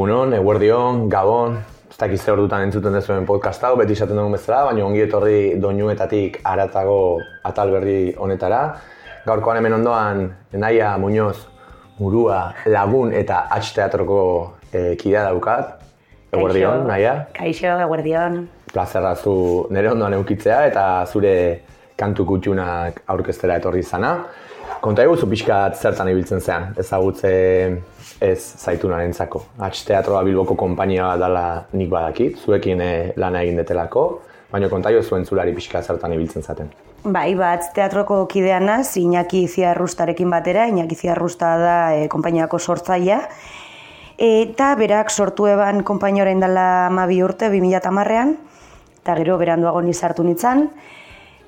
Egunon, 0.00 0.30
eguerdion, 0.32 1.00
gabon, 1.12 1.58
ez 1.90 1.96
dakiz 2.00 2.22
zer 2.24 2.38
dutan 2.40 2.62
entzuten 2.64 2.94
dezuen 2.96 3.26
podcast 3.28 3.60
hau, 3.68 3.74
beti 3.76 3.92
esaten 3.92 4.16
dugu 4.16 4.30
bezala, 4.32 4.62
baina 4.70 4.86
ongi 4.86 5.02
etorri 5.04 5.40
doinuetatik 5.60 6.38
aratago 6.48 6.94
atal 7.44 7.74
berri 7.74 8.14
honetara. 8.16 8.62
Gaurkoan 9.26 9.60
hemen 9.60 9.76
ondoan, 9.76 10.22
Naia 10.56 10.94
Muñoz, 10.96 11.36
Murua, 11.98 12.38
Lagun 12.64 13.12
eta 13.12 13.42
H 13.52 13.74
Teatroko 13.76 14.22
e, 14.72 14.96
kidea 14.96 15.26
daukat. 15.28 15.84
Eguerdion, 16.32 16.86
Naia. 16.88 17.26
Kaixo, 17.36 17.76
eguerdion. 17.84 18.46
Plazerra 18.72 19.12
zu 19.20 19.66
nire 19.68 19.92
ondoan 19.92 20.16
eukitzea 20.22 20.62
eta 20.70 20.86
zure 21.12 21.34
kantu 22.00 22.24
kutxunak 22.24 23.04
aurkeztera 23.04 23.60
etorri 23.60 23.84
izana. 23.84 24.14
Konta 24.80 25.04
eguzu 25.04 25.26
pixkat 25.28 25.76
zertan 25.76 26.08
ibiltzen 26.08 26.40
zean, 26.40 26.70
ezagutze 26.80 27.30
ez 28.24 28.40
zaitu 28.40 28.88
narentzako. 28.88 29.42
Atx 29.60 29.82
Teatroa 29.84 30.22
Bilboko 30.24 30.56
konpainia 30.56 31.10
dala 31.20 31.66
nik 31.76 31.90
badakit, 31.92 32.38
zuekin 32.40 32.80
eh, 32.80 33.12
lana 33.20 33.42
egin 33.44 33.60
detelako, 33.60 34.06
baina 34.52 34.70
konta 34.72 34.90
zuen 35.02 35.26
zulari 35.26 35.52
pixka 35.52 35.82
zertan 35.82 36.16
ibiltzen 36.16 36.42
zaten. 36.42 36.72
Bai, 37.04 37.34
bat 37.36 37.70
teatroko 37.76 38.26
kidean 38.26 38.66
naz, 38.66 38.96
Iñaki 38.96 39.46
Ziarrustarekin 39.48 40.30
batera, 40.30 40.66
Iñaki 40.68 40.96
Ziarrusta 40.96 41.56
da 41.58 41.78
e, 41.96 42.08
konpainiako 42.08 42.58
sortzaia, 42.58 43.22
eta 44.16 44.74
berak 44.76 45.10
sortu 45.10 45.46
eban 45.48 45.84
konpainioaren 45.84 46.40
dela 46.40 46.88
mabi 46.92 47.22
urte, 47.22 47.48
2000 47.52 47.92
marrean, 47.92 48.36
eta 49.00 49.16
gero 49.16 49.36
beranduago 49.40 49.80
nizartu 49.80 50.24
nintzen, 50.24 50.70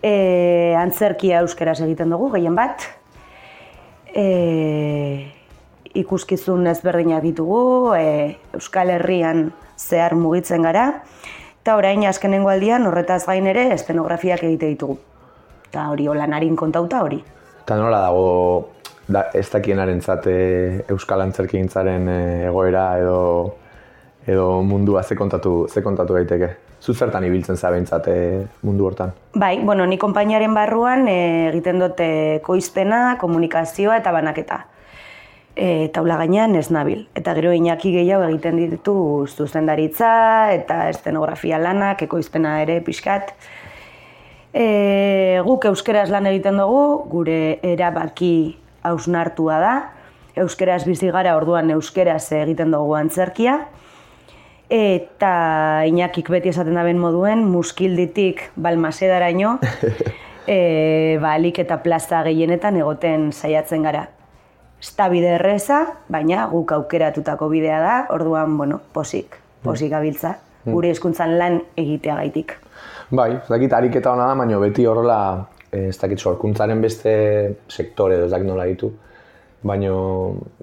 e, 0.02 0.74
antzerkia 0.76 1.40
euskeraz 1.44 1.80
egiten 1.80 2.12
dugu, 2.12 2.32
gehien 2.36 2.56
bat, 2.56 2.92
e, 4.14 5.32
ikuskizun 5.94 6.66
ezberdinak 6.66 7.22
ditugu, 7.24 7.94
e, 7.96 8.36
Euskal 8.56 8.90
Herrian 8.90 9.50
zehar 9.78 10.14
mugitzen 10.16 10.62
gara, 10.62 11.02
eta 11.62 11.76
orain 11.76 12.04
azkenengo 12.08 12.50
aldian 12.52 12.86
horretaz 12.86 13.24
gain 13.26 13.46
ere 13.46 13.68
estenografiak 13.74 14.44
egite 14.48 14.70
ditugu. 14.74 14.98
Eta 15.70 15.88
hori 15.88 16.06
narin 16.28 16.56
kontauta 16.56 17.02
hori. 17.02 17.22
Eta 17.62 17.76
nola 17.76 18.00
dago 18.02 18.72
da, 19.08 19.30
ez 19.34 19.48
dakienaren 19.50 20.00
zate 20.00 20.84
Euskal 20.90 21.22
Antzerkintzaren 21.22 22.08
e, 22.08 22.46
egoera 22.48 22.98
edo, 22.98 23.56
edo 24.26 24.62
mundua 24.62 25.02
ze 25.02 25.16
kontatu, 25.16 25.66
ze 25.68 25.82
kontatu 25.82 26.14
daiteke? 26.14 26.56
zu 26.82 26.94
zertan 26.94 27.24
ibiltzen 27.24 27.56
zabentzate 27.56 28.14
mundu 28.66 28.88
hortan? 28.88 29.12
Bai, 29.38 29.60
bueno, 29.62 29.86
ni 29.86 29.98
konpainiaren 30.02 30.54
barruan 30.54 31.06
e, 31.06 31.48
egiten 31.52 31.78
dute 31.78 32.08
koizpena, 32.42 33.16
komunikazioa 33.20 34.00
eta 34.02 34.12
banaketa. 34.12 34.64
E, 35.54 35.88
taula 35.94 36.16
gainean 36.18 36.56
ez 36.58 36.70
nabil. 36.74 37.04
Eta 37.14 37.36
gero 37.38 37.52
inaki 37.54 37.92
gehiago 37.94 38.26
egiten 38.26 38.58
ditu 38.58 38.94
zuzendaritza 39.28 40.12
eta 40.56 40.88
estenografia 40.90 41.60
lanak, 41.62 42.02
ekoizpena 42.08 42.56
ere 42.64 42.80
pixkat. 42.82 43.30
E, 44.52 44.66
guk 45.46 45.68
euskeraz 45.70 46.08
lan 46.10 46.26
egiten 46.32 46.58
dugu, 46.58 47.04
gure 47.12 47.60
erabaki 47.62 48.56
hausnartua 48.90 49.60
da. 49.62 49.76
Euskeraz 50.42 50.82
bizi 50.88 51.12
gara 51.14 51.36
orduan 51.38 51.70
euskeraz 51.76 52.24
egiten 52.40 52.74
dugu 52.74 52.98
antzerkia 52.98 53.60
eta 54.72 55.84
inakik 55.84 56.30
beti 56.32 56.48
esaten 56.48 56.78
daben 56.78 56.96
moduen, 57.00 57.44
muskilditik 57.44 58.46
balmasedaraino, 58.56 59.58
e, 60.48 61.18
balik 61.20 61.60
eta 61.60 61.82
plaza 61.84 62.22
gehienetan 62.24 62.78
egoten 62.80 63.30
saiatzen 63.36 63.84
gara. 63.84 64.06
Esta 64.82 65.10
bide 65.12 65.36
erreza, 65.36 65.84
baina 66.10 66.46
guk 66.50 66.72
aukeratutako 66.74 67.50
bidea 67.52 67.78
da, 67.84 67.98
orduan, 68.16 68.56
bueno, 68.58 68.80
posik, 68.96 69.36
posik 69.62 69.92
abiltza, 69.94 70.38
mm. 70.64 70.72
gure 70.72 70.90
hizkuntzan 70.90 71.36
lan 71.38 71.60
egitea 71.78 72.16
gaitik. 72.22 72.56
Bai, 73.12 73.28
ez 73.36 73.48
dakit 73.52 73.76
ariketa 73.76 74.16
hona 74.16 74.30
da, 74.32 74.40
baina 74.40 74.58
beti 74.58 74.88
horrela, 74.88 75.20
eh, 75.68 75.90
ez 75.92 75.98
dakit 76.00 76.18
sorkuntzaren 76.18 76.80
beste 76.80 77.14
sektore, 77.68 78.24
ez 78.24 78.32
dakit 78.32 78.48
nola 78.48 78.64
ditu, 78.72 78.88
baino 79.62 79.96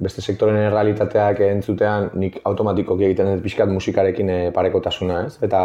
beste 0.04 0.22
sektoren 0.22 0.58
errealitateak 0.60 1.40
entzutean 1.46 2.10
nik 2.20 2.40
automatikoki 2.48 3.08
egiten 3.08 3.32
dut 3.32 3.44
pixkat 3.46 3.72
musikarekin 3.72 4.32
eh, 4.34 4.40
parekotasuna, 4.56 5.22
ez? 5.28 5.38
Eta 5.46 5.62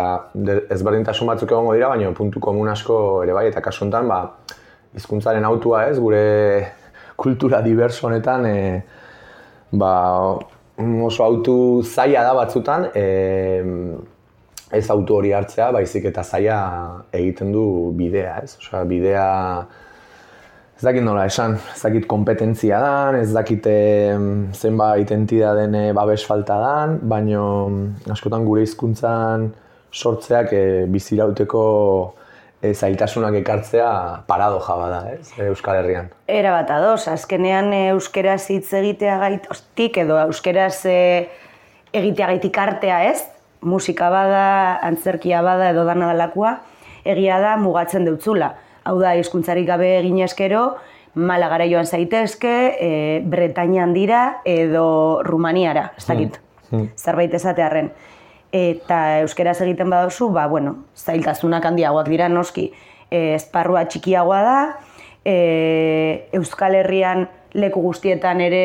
ezberdintasun 0.75 1.31
batzuk 1.31 1.51
egongo 1.51 1.75
dira, 1.75 1.91
baino 1.91 2.13
puntu 2.15 2.43
komun 2.43 2.71
asko 2.71 2.97
ere 3.25 3.35
bai, 3.35 3.49
eta 3.51 3.63
kasu 3.65 3.85
honetan, 3.87 4.11
ba, 4.11 4.21
hizkuntzaren 4.95 5.47
autua, 5.51 5.87
ez? 5.91 5.99
Gure 5.99 6.25
kultura 7.23 7.63
diverso 7.67 8.07
honetan, 8.07 8.47
e, 8.47 8.83
ba, 9.83 9.95
oso 11.07 11.27
autu 11.27 11.57
zaila 11.83 12.23
da 12.27 12.35
batzutan, 12.39 12.91
e, 12.95 13.07
ez 14.75 14.87
autu 14.91 15.19
hori 15.19 15.35
hartzea, 15.35 15.73
baizik 15.75 16.07
eta 16.11 16.23
zaila 16.23 16.61
egiten 17.15 17.51
du 17.55 17.67
bidea, 17.99 18.39
ez? 18.47 18.55
Osea, 18.63 18.87
bidea 18.91 19.27
ez 20.77 20.83
dakit 20.83 21.05
nola 21.07 21.25
esan, 21.31 21.59
ez 21.75 21.83
dakit 21.83 22.07
kompetentzia 22.11 22.81
dan, 22.83 23.19
ez 23.21 23.31
dakit 23.33 23.67
zenbait 24.53 25.09
den 25.09 25.75
eh, 25.75 25.93
babes 25.93 26.25
falta 26.27 26.59
dan, 26.59 26.99
baino 27.03 27.45
askotan 28.11 28.45
gure 28.45 28.63
hizkuntzan 28.63 29.53
sortzeak 29.95 30.53
e, 30.53 30.63
bizirauteko 30.91 31.63
e, 32.61 32.73
zailtasunak 32.75 33.39
ekartzea 33.41 33.91
paradoja 34.27 34.77
bada, 34.81 35.01
ez, 35.15 35.31
Euskal 35.47 35.79
Herrian. 35.81 36.11
Era 36.27 36.57
bat 36.57 36.73
ados, 36.75 37.07
azkenean 37.13 37.73
euskeraz 37.79 38.43
hitz 38.51 38.73
egitea 38.75 39.19
gait, 39.23 39.49
ostik 39.55 40.01
edo 40.03 40.19
euskeraz 40.27 40.81
e, 40.91 40.99
egitea 41.95 42.33
gaitik 42.35 42.59
artea, 42.59 43.01
ez? 43.13 43.23
Musika 43.65 44.11
bada, 44.13 44.45
antzerkia 44.85 45.41
bada 45.47 45.71
edo 45.73 45.87
dana 45.89 46.11
dalakua, 46.13 46.59
egia 47.07 47.39
da 47.41 47.55
mugatzen 47.61 48.05
dutzula 48.09 48.53
hau 48.85 48.99
da, 49.01 49.15
hizkuntzarik 49.19 49.67
gabe 49.69 49.97
egin 50.01 50.21
eskero, 50.25 50.75
Malagara 51.15 51.67
joan 51.71 51.87
zaitezke, 51.87 52.53
e, 52.83 52.89
Bretainian 53.31 53.93
dira 53.95 54.41
edo 54.51 55.23
Rumaniara, 55.23 55.93
ez 55.97 56.07
dakit, 56.09 56.41
hmm. 56.71 56.73
hmm. 56.73 56.89
zerbait 56.99 57.37
esatearren. 57.39 57.93
Eta 58.55 59.21
euskeraz 59.21 59.61
egiten 59.63 59.91
baduzu, 59.91 60.33
ba, 60.35 60.49
bueno, 60.51 60.75
zailtasunak 60.99 61.65
handiagoak 61.71 62.11
dira 62.11 62.27
noski, 62.29 62.73
e, 63.11 63.37
esparrua 63.37 63.85
txikiagoa 63.87 64.41
da, 64.43 64.59
e, 65.23 65.37
Euskal 66.35 66.75
Herrian 66.81 67.29
leku 67.55 67.83
guztietan 67.83 68.43
ere 68.43 68.65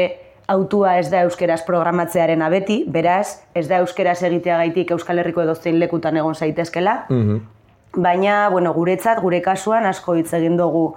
autua 0.50 0.96
ez 0.98 1.12
da 1.14 1.22
euskeraz 1.28 1.62
programatzearen 1.68 2.42
abeti, 2.42 2.82
beraz, 2.90 3.44
ez 3.54 3.68
da 3.70 3.84
euskeraz 3.84 4.24
egitea 4.26 4.58
gaitik 4.64 4.98
Euskal 4.98 5.22
Herriko 5.22 5.46
edozein 5.46 5.78
lekutan 5.78 6.18
egon 6.18 6.34
zaitezkela, 6.34 7.04
mm 7.14 7.59
Baina, 8.00 8.50
bueno, 8.50 8.74
guretzat, 8.74 9.20
gure 9.20 9.42
kasuan, 9.44 9.86
asko 9.90 10.16
hitz 10.16 10.32
egin 10.38 10.56
dugu 10.58 10.94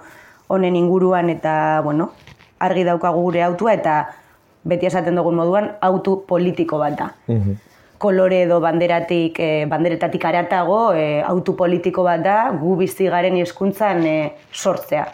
honen 0.47 0.75
inguruan 0.79 1.29
eta, 1.33 1.81
bueno, 1.83 2.11
argi 2.63 2.85
daukagu 2.87 3.21
gure 3.27 3.43
autua 3.43 3.73
eta 3.75 3.95
beti 4.63 4.87
esaten 4.87 5.19
dugun 5.19 5.35
moduan, 5.35 5.71
autu 5.83 6.21
politiko 6.27 6.79
bat 6.79 6.97
da. 6.99 7.09
Mhm. 7.27 7.59
Kolore 8.03 8.41
edo 8.43 8.59
banderatik, 8.59 9.39
e, 9.39 9.65
banderetatik 9.71 10.25
aratago, 10.25 10.93
e, 10.93 11.21
autu 11.23 11.55
politiko 11.55 12.03
bat 12.03 12.23
da, 12.23 12.37
gu 12.51 12.75
bizi 12.79 13.07
garen 13.07 13.37
hizkuntzan 13.39 14.03
e, 14.05 14.17
sortzea. 14.51 15.05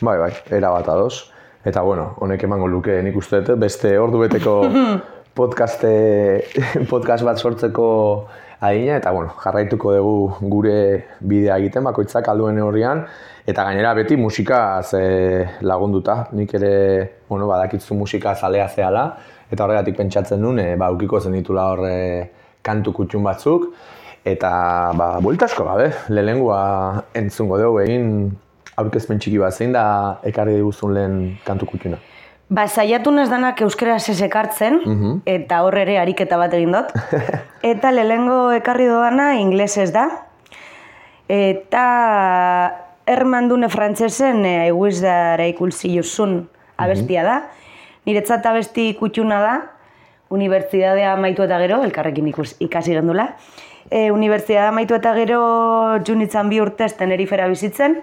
Bai, 0.00 0.18
bai, 0.18 0.32
era 0.50 0.70
bat 0.74 0.88
ados. 0.88 1.30
Eta, 1.64 1.82
bueno, 1.82 2.14
honek 2.20 2.42
emango 2.44 2.66
luke 2.68 3.00
nik 3.02 3.16
uste 3.16 3.40
beste 3.56 3.96
ordu 3.98 4.18
beteko 4.26 4.56
podcaste, 5.38 5.92
podcast 6.92 7.24
bat 7.24 7.38
sortzeko 7.38 7.86
adina, 8.66 8.96
eta 8.96 9.10
bueno, 9.10 9.34
jarraituko 9.42 9.94
dugu 9.94 10.48
gure 10.54 10.76
bidea 11.20 11.58
egiten, 11.62 11.84
bakoitzak 11.84 12.28
alduen 12.28 12.60
horrian, 12.62 13.04
eta 13.46 13.64
gainera 13.64 13.94
beti 13.94 14.16
musika 14.16 14.82
ze 14.82 15.48
lagunduta, 15.60 16.28
nik 16.32 16.54
ere, 16.54 16.72
bueno, 17.28 17.48
badakitzu 17.48 17.94
musika 17.94 18.34
zalea 18.34 18.68
zehala, 18.68 19.04
eta 19.50 19.64
horregatik 19.64 19.96
pentsatzen 19.96 20.40
nuen, 20.40 20.58
e, 20.58 20.76
ba, 20.76 20.90
ukiko 20.94 21.20
zen 21.20 21.36
ditula 21.36 21.68
horre 21.72 21.98
kantu 22.62 22.94
kutxun 22.96 23.24
batzuk, 23.24 23.68
eta, 24.24 24.50
ba, 24.96 25.10
bueltasko 25.20 25.68
gabe, 25.68 25.90
lehengoa 26.08 27.04
entzungo 27.20 27.60
dugu 27.60 27.84
egin, 27.84 28.08
aurkezpen 28.80 29.20
txiki 29.20 29.38
bat 29.38 29.54
zein 29.54 29.74
da 29.76 29.84
ekarri 30.26 30.56
diguzun 30.58 30.94
lehen 30.96 31.22
kantu 31.46 31.68
kutxuna. 31.70 32.00
Ba, 32.48 32.66
zaiatu 32.68 33.10
danak 33.10 33.60
euskeraz 33.62 34.08
ez 34.08 34.20
ekartzen, 34.20 34.80
mhm. 34.84 35.20
eta 35.24 35.62
hor 35.62 35.78
ere 35.78 35.98
ariketa 35.98 36.36
bat 36.36 36.52
egin 36.52 36.72
dut. 36.72 36.92
eta 37.72 37.90
lehengo 37.90 38.52
ekarri 38.52 38.86
doana 38.86 39.34
inglesez 39.40 39.92
da. 39.92 40.08
Eta 41.28 42.84
Ermandune 43.06 43.68
frantzesen 43.68 44.44
eh, 44.46 44.68
I 44.68 44.72
wish 44.72 45.00
that 45.00 45.40
I 45.40 45.52
could 45.52 45.72
see 45.72 45.92
you 45.92 46.02
soon 46.02 46.48
abestia 46.76 47.22
da. 47.22 47.36
Niretzat 48.06 48.44
abesti 48.46 48.94
kutxuna 48.98 49.40
da, 49.40 49.54
unibertsidadea 50.32 51.14
maitu 51.16 51.44
eta 51.44 51.58
gero, 51.60 51.82
elkarrekin 51.84 52.28
ikus, 52.28 52.54
ikasi 52.60 52.96
gendula. 52.96 53.30
E, 53.90 54.10
unibertsidadea 54.12 54.72
maitu 54.72 54.96
eta 54.96 55.14
gero 55.16 55.40
junitzen 56.04 56.50
bi 56.52 56.60
urtez 56.60 56.92
tenerifera 56.98 57.48
bizitzen, 57.48 57.98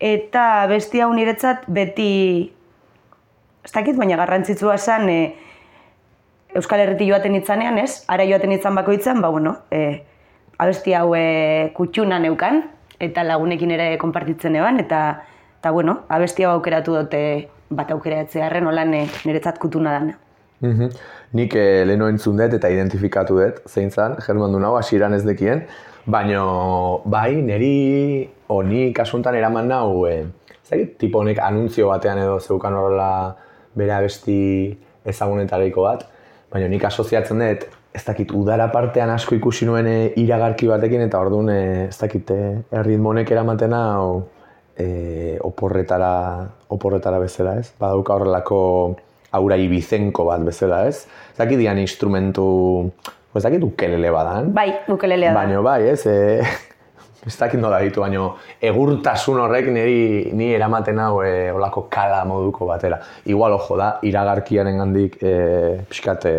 eta 0.00 0.66
bestia 0.70 1.08
uniretzat 1.08 1.64
beti 1.68 2.52
ez 3.64 3.72
dakit, 3.72 3.96
baina 3.96 4.16
garrantzitsua 4.16 4.78
zen, 4.78 5.08
e, 5.08 5.18
Euskal 6.54 6.82
Herriti 6.84 7.06
joaten 7.08 7.34
itzanean, 7.38 7.78
ez? 7.80 8.02
Ara 8.12 8.26
joaten 8.28 8.52
itzan 8.52 8.74
bakoitzan, 8.76 9.22
ba, 9.24 9.30
bueno, 9.32 9.56
e, 9.70 10.02
abesti 10.60 10.92
hau 10.94 11.14
e, 11.16 11.70
kutxuna 11.76 12.18
neukan, 12.20 12.62
eta 13.00 13.24
lagunekin 13.24 13.72
ere 13.74 13.86
konpartitzen 13.98 14.58
eban, 14.60 14.80
eta, 14.82 15.22
eta 15.60 15.72
bueno, 15.72 16.02
abesti 16.12 16.44
hau 16.44 16.52
aukeratu 16.58 16.98
dute 16.98 17.22
bat 17.72 17.90
aukeratzearen 17.94 18.68
holan 18.68 18.92
e, 18.94 19.06
niretzat 19.24 19.58
kutuna 19.62 19.96
dana. 19.96 20.18
Mhm. 20.62 20.90
Nik 21.32 21.54
eh, 21.56 21.82
leheno 21.88 22.06
entzun 22.12 22.36
dut 22.38 22.52
eta 22.54 22.68
identifikatu 22.70 23.38
dut, 23.40 23.62
zein 23.66 23.90
zan, 23.90 24.18
German 24.22 24.52
du 24.52 24.60
nahu, 24.62 24.76
asiran 24.78 25.14
ez 25.16 25.22
dekien, 25.24 25.64
baina 26.06 26.42
bai, 27.04 27.40
niri, 27.40 28.28
o 28.52 28.60
ni 28.62 28.92
kasuntan 28.92 29.34
eraman 29.34 29.72
nahu, 29.72 30.04
e, 30.06 30.26
zait, 30.68 30.98
tipo 31.00 31.22
honek 31.22 31.40
anuntzio 31.42 31.88
batean 31.88 32.20
edo 32.20 32.36
zeukan 32.38 32.76
horrela 32.76 33.08
bere 33.78 33.94
abesti 33.96 34.38
ezagunetariko 35.08 35.86
bat, 35.86 36.04
baina 36.52 36.68
nik 36.68 36.84
asoziatzen 36.84 37.40
dut, 37.42 37.68
ez 37.92 38.02
dakit, 38.06 38.32
udara 38.32 38.70
partean 38.72 39.10
asko 39.12 39.36
ikusi 39.36 39.66
nuen 39.68 39.86
e, 39.88 39.96
iragarki 40.20 40.68
batekin, 40.70 41.04
eta 41.08 41.20
orduan, 41.20 41.50
e, 41.52 41.88
ez 41.90 41.98
dakit, 41.98 42.30
e, 42.32 42.52
erritmonek 42.80 43.30
eramaten 43.34 43.74
hau, 43.76 44.22
e, 44.80 45.38
oporretara, 45.44 46.12
oporretara 46.72 47.20
bezala, 47.20 47.58
ez? 47.60 47.72
Badauka 47.80 48.16
horrelako 48.16 48.60
aura 49.36 49.58
ibizenko 49.60 50.24
bat 50.28 50.44
bezala, 50.46 50.86
ez? 50.88 51.04
Zaki 51.36 51.58
dian 51.60 51.80
instrumentu, 51.80 52.46
ez 53.36 53.44
dakit 53.44 53.64
ukelele 53.64 54.12
badan. 54.12 54.52
Bai, 54.56 54.70
ukelelea 54.92 55.34
da. 55.34 55.42
Baina 55.42 55.60
bai, 55.64 55.80
ez? 55.92 56.06
E, 56.06 56.71
ez 57.26 57.36
dakit 57.38 57.60
nola 57.60 57.78
ditu, 57.82 58.02
baina 58.02 58.24
egurtasun 58.66 59.38
horrek 59.44 59.68
niri 59.70 60.32
ni 60.34 60.50
eramaten 60.56 60.98
hau 60.98 61.20
e, 61.22 61.52
olako 61.54 61.86
kala 61.90 62.24
moduko 62.26 62.66
batera. 62.66 62.98
Igual, 63.30 63.54
ojo 63.54 63.78
da, 63.78 63.92
iragarkiaren 64.02 64.80
gandik 64.82 65.18
e, 65.22 65.34
pixkat 65.90 66.26
e, 66.26 66.36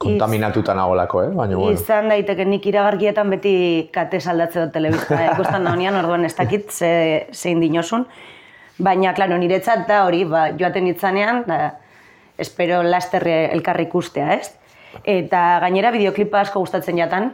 kontaminatuta 0.00 0.74
nagolako, 0.76 1.24
eh? 1.24 1.32
Baina, 1.36 1.56
bueno. 1.56 1.76
Izan 1.76 2.12
daiteke 2.12 2.44
nik 2.48 2.68
iragarkietan 2.68 3.32
beti 3.32 3.54
kate 3.92 4.20
saldatze 4.20 4.66
dut 4.66 4.74
telebizta 4.76 5.20
ikusten 5.32 5.64
da 5.64 5.72
honian, 5.72 5.96
orduan 6.02 6.28
ez 6.28 6.34
dakit 6.36 6.68
ze, 6.72 6.92
zein 7.32 7.60
dinosun. 7.64 8.04
Baina, 8.80 9.14
klaro, 9.16 9.40
niretzat 9.40 9.86
da 9.88 10.04
hori, 10.06 10.26
ba, 10.28 10.50
joaten 10.56 10.88
itzanean, 10.92 11.44
da, 11.48 11.76
espero 12.40 12.82
laster 12.84 13.24
elkarri 13.28 13.88
ikustea, 13.88 14.36
ez? 14.36 14.52
Eta 15.04 15.60
gainera 15.64 15.92
bideoklipa 15.94 16.40
asko 16.44 16.60
gustatzen 16.64 17.00
jatan, 17.00 17.32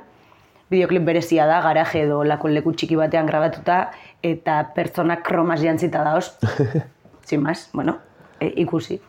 bideoklip 0.71 1.05
berezia 1.07 1.47
da, 1.47 1.61
garaje 1.65 2.03
edo 2.07 2.23
lako 2.27 2.51
leku 2.51 2.73
txiki 2.75 2.99
batean 2.99 3.29
grabatuta, 3.29 3.87
eta 4.23 4.59
pertsonak 4.75 5.23
kromas 5.27 5.61
jantzita 5.63 6.03
daoz. 6.07 6.33
Sin 7.27 7.43
más, 7.43 7.69
bueno, 7.73 7.99
e, 8.41 8.53
ikusi. 8.63 9.01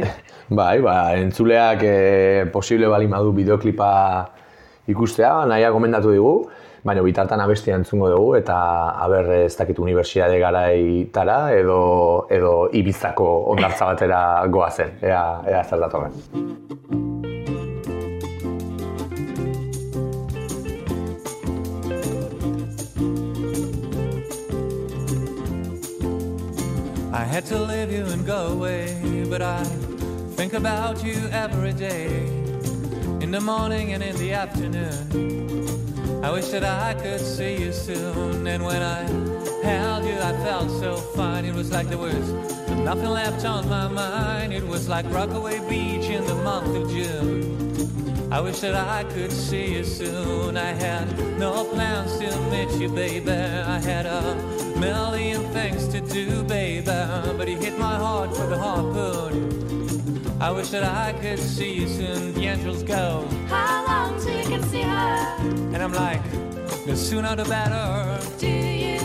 Bai, 0.58 0.80
ba, 0.80 1.14
entzuleak 1.18 1.82
e, 1.82 1.96
posible 2.52 2.88
bali 2.88 3.08
madu 3.10 3.32
bideoklipa 3.36 3.90
ikustea, 4.88 5.32
nahia 5.50 5.72
gomendatu 5.74 6.12
digu, 6.14 6.34
baina 6.86 7.02
bitartan 7.02 7.42
abestia 7.42 7.74
entzungo 7.74 8.08
dugu, 8.12 8.36
eta 8.38 8.56
haber 9.02 9.32
ez 9.40 9.56
dakit 9.58 9.80
unibertsiade 9.82 10.38
garaitara 10.38 11.40
edo, 11.56 11.80
edo 12.30 12.54
ibizako 12.72 13.26
ondartza 13.56 13.90
batera 13.90 14.20
goazen, 14.52 14.94
ea, 15.02 15.24
ea 15.50 15.64
zer 15.66 15.82
datorren. 15.82 16.14
Had 27.26 27.44
to 27.46 27.58
leave 27.58 27.90
you 27.90 28.04
and 28.06 28.24
go 28.24 28.48
away, 28.48 29.26
but 29.28 29.42
I 29.42 29.64
think 30.36 30.52
about 30.52 31.04
you 31.04 31.16
every 31.32 31.72
day, 31.72 32.06
in 33.20 33.30
the 33.30 33.40
morning 33.40 33.92
and 33.92 34.02
in 34.02 34.16
the 34.16 34.32
afternoon. 34.32 36.24
I 36.24 36.30
wish 36.30 36.48
that 36.48 36.64
I 36.64 36.94
could 36.94 37.20
see 37.20 37.56
you 37.62 37.72
soon, 37.72 38.46
and 38.46 38.64
when 38.64 38.82
I 38.82 39.02
held 39.64 40.04
you, 40.04 40.14
I 40.14 40.32
felt 40.44 40.70
so 40.70 40.96
fine. 40.96 41.44
It 41.44 41.54
was 41.54 41.70
like 41.70 41.88
there 41.88 41.98
was 41.98 42.30
nothing 42.70 43.10
left 43.10 43.44
on 43.44 43.68
my 43.68 43.88
mind. 43.88 44.52
It 44.52 44.66
was 44.66 44.88
like 44.88 45.04
Rockaway 45.10 45.58
Beach 45.68 46.08
in 46.08 46.24
the 46.26 46.34
month 46.36 46.74
of 46.76 46.88
June. 46.90 48.32
I 48.32 48.40
wish 48.40 48.60
that 48.60 48.74
I 48.74 49.04
could 49.04 49.32
see 49.32 49.74
you 49.74 49.84
soon. 49.84 50.56
I 50.56 50.72
had 50.72 51.06
no 51.38 51.64
plans 51.64 52.18
to 52.18 52.40
meet 52.50 52.70
you, 52.80 52.88
baby. 52.88 53.30
I 53.30 53.78
had 53.78 54.06
a 54.06 54.55
million 54.78 55.42
things 55.52 55.88
to 55.88 56.00
do, 56.00 56.42
baby. 56.44 56.84
But 56.86 57.48
you 57.48 57.56
hit 57.56 57.78
my 57.78 57.96
heart 57.96 58.30
with 58.30 58.52
a 58.52 58.58
harpoon. 58.58 59.36
I 60.40 60.50
wish 60.50 60.68
that 60.70 60.84
I 60.84 61.12
could 61.20 61.38
see 61.38 61.72
you 61.72 61.88
soon. 61.88 62.34
The 62.34 62.46
angels 62.46 62.82
go, 62.82 63.26
How 63.48 63.84
long 63.86 64.20
till 64.20 64.36
you 64.36 64.44
can 64.44 64.62
see 64.64 64.82
her? 64.82 65.36
and 65.74 65.76
I'm 65.82 65.92
like, 65.92 66.22
the 66.84 66.96
sooner 66.96 67.34
the 67.36 67.44
better. 67.44 68.20
Do 68.38 68.46
you 68.48 69.00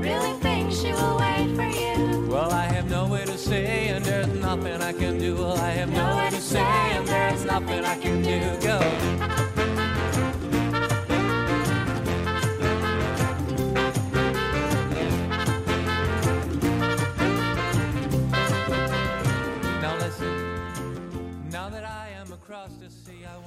really 0.00 0.34
think 0.40 0.72
she 0.72 0.92
will 0.92 1.16
wait 1.18 1.54
for 1.56 1.64
you? 1.64 2.26
Well, 2.28 2.52
I 2.52 2.64
have 2.66 2.88
nowhere 2.90 3.26
to 3.26 3.38
say, 3.38 3.88
and 3.88 4.04
there's 4.04 4.28
nothing 4.28 4.80
I 4.82 4.92
can 4.92 5.18
do. 5.18 5.34
Well, 5.36 5.56
I 5.58 5.70
have 5.70 5.90
nowhere 5.90 6.30
to 6.30 6.40
say, 6.40 6.60
and 6.60 7.06
there's 7.08 7.44
nothing 7.44 7.84
I 7.84 7.96
can 7.98 8.22
do. 8.22 8.40
Go. 8.66 9.33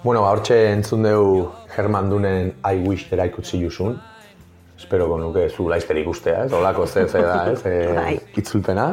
Bueno, 0.07 0.21
ba, 0.21 0.30
hortxe 0.31 0.56
entzun 0.71 1.01
dugu 1.04 1.50
Herman 1.75 2.09
Dunen 2.09 2.54
I 2.63 2.77
Wish 2.80 3.09
That 3.09 3.19
I 3.19 3.30
Could 3.30 3.44
See 3.44 3.59
You 3.59 3.69
Soon. 3.69 3.98
Espero 4.80 5.18
nuke 5.19 5.50
zu 5.50 5.68
laizter 5.68 5.98
ikustea, 5.98 6.45
ez? 6.45 6.54
Olako 6.54 6.88
ze 6.88 7.09
ze 7.09 7.21
da, 7.21 7.51
ez? 7.51 7.65
E. 7.65 8.21
Itzulpena. 8.39 8.86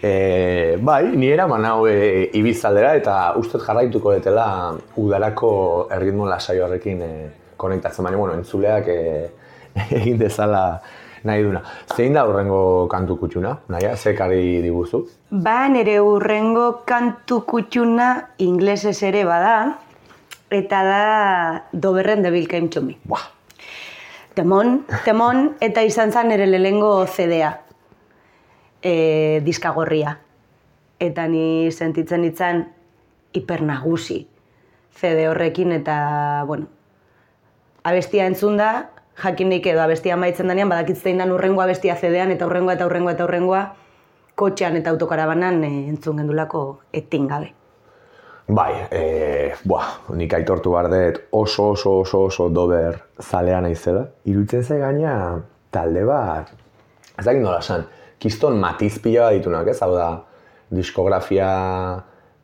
E, 0.00 0.78
bai, 0.80 1.04
ni 1.16 1.28
eraman 1.28 1.66
hau 1.68 1.84
e, 1.86 2.30
ibizaldera 2.32 2.94
eta 2.96 3.34
ustet 3.36 3.60
jarraituko 3.60 4.16
detela 4.16 4.72
udarako 4.96 5.52
erritmo 5.92 6.24
lasai 6.24 6.58
horrekin 6.64 7.02
e, 7.02 7.12
konektatzen, 7.58 8.02
baina, 8.02 8.16
bueno, 8.16 8.40
entzuleak 8.40 8.88
e, 8.88 9.30
egin 10.00 10.16
dezala 10.16 10.80
nahi 11.24 11.44
duna. 11.44 11.60
Zein 11.92 12.16
da 12.16 12.24
horrengo 12.24 12.88
kantu 12.88 13.18
kutxuna? 13.20 13.58
Naia, 13.68 13.98
ze 13.98 14.16
karri 14.16 14.62
diguzu? 14.64 15.04
Ba, 15.28 15.68
nire 15.68 16.00
urrengo 16.00 16.70
kantu 16.88 17.42
kutxuna 17.44 18.14
inglesez 18.38 19.02
ere 19.02 19.28
bada, 19.28 19.58
eta 20.50 20.82
da 20.84 21.68
Doberren 21.72 22.22
de 22.22 22.30
Bill 22.30 22.48
Came 22.48 22.68
to 22.68 22.82
Me. 22.82 22.98
Buah, 23.04 23.34
Temon, 24.34 24.80
temon, 25.06 25.52
eta 25.62 25.84
izan 25.86 26.10
zen 26.10 26.26
nire 26.32 26.48
lehengo 26.50 27.06
CD-a, 27.06 27.52
e, 28.82 29.40
diskagorria. 29.46 30.16
Eta 30.98 31.28
ni 31.30 31.70
sentitzen 31.70 32.24
itzan 32.26 32.64
hipernagusi 33.30 34.24
CD 34.98 35.28
horrekin, 35.30 35.70
eta, 35.78 36.42
bueno, 36.50 36.66
abestia 37.86 38.26
entzun 38.26 38.58
da, 38.58 38.90
jakinik 39.22 39.70
edo 39.70 39.84
abestia 39.86 40.18
maitzen 40.18 40.50
denean, 40.50 40.72
badakit 40.72 40.98
zein 40.98 41.22
dan 41.22 41.30
urrengoa 41.30 41.68
abestia 41.68 41.94
CD-an, 41.94 42.34
eta 42.34 42.50
urrengoa 42.50 42.74
eta 42.74 42.90
urrengoa 42.90 43.14
eta 43.14 43.28
urrengoa, 43.30 43.64
kotxean 44.34 44.82
eta 44.82 44.90
autokarabanan 44.90 45.62
e, 45.62 45.74
entzun 45.94 46.18
gendulako 46.18 46.64
etingabe. 46.90 47.54
Bai, 48.44 48.72
e, 48.92 49.54
buah, 49.64 50.12
nik 50.12 50.34
aitortu 50.36 50.74
behar 50.74 50.90
dut 50.92 51.20
oso 51.32 51.70
oso 51.72 51.94
oso 52.02 52.26
oso 52.26 52.50
dober 52.52 52.98
zalea 53.22 53.62
naizela. 53.64 54.04
Iruditzen 54.28 54.62
ze 54.62 54.76
gaina 54.78 55.40
talde 55.72 56.02
bat, 56.04 56.50
ez 57.16 57.24
dakit 57.24 57.40
nola 57.40 57.62
esan, 57.64 57.86
kiston 58.20 58.60
matiz 58.60 58.98
pila 59.00 59.30
bat 59.30 59.38
ditunak, 59.38 59.70
ez? 59.72 59.78
Hau 59.80 59.94
da, 59.96 60.10
diskografia 60.68 61.48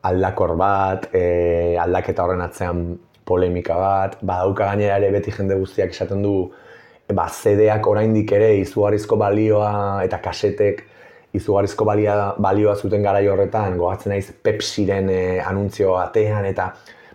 aldakor 0.09 0.55
bat, 0.57 1.05
e, 1.13 1.77
aldaketa 1.77 2.25
horren 2.25 2.41
atzean 2.41 2.81
polemika 3.23 3.77
bat, 3.77 4.17
badauka 4.25 4.71
gainera 4.71 4.97
ere 4.97 5.11
beti 5.13 5.37
jende 5.37 5.59
guztiak 5.59 5.93
esaten 5.93 6.25
du, 6.25 6.35
e, 7.05 7.13
ba, 7.13 7.27
CD-ak 7.29 7.85
oraindik 7.93 8.33
ere 8.39 8.55
izugarrizko 8.63 9.21
balioa 9.21 10.01
eta 10.07 10.17
kasetek 10.17 10.81
izugarrizko 11.37 11.85
balia, 11.87 12.15
balioa 12.41 12.75
zuten 12.75 13.03
garai 13.03 13.25
horretan, 13.31 13.77
gogatzen 13.79 14.11
naiz 14.13 14.27
Pepsiren 14.43 15.09
e, 15.09 15.21
anuntzio 15.39 15.95
batean, 15.95 16.45
eta 16.49 16.71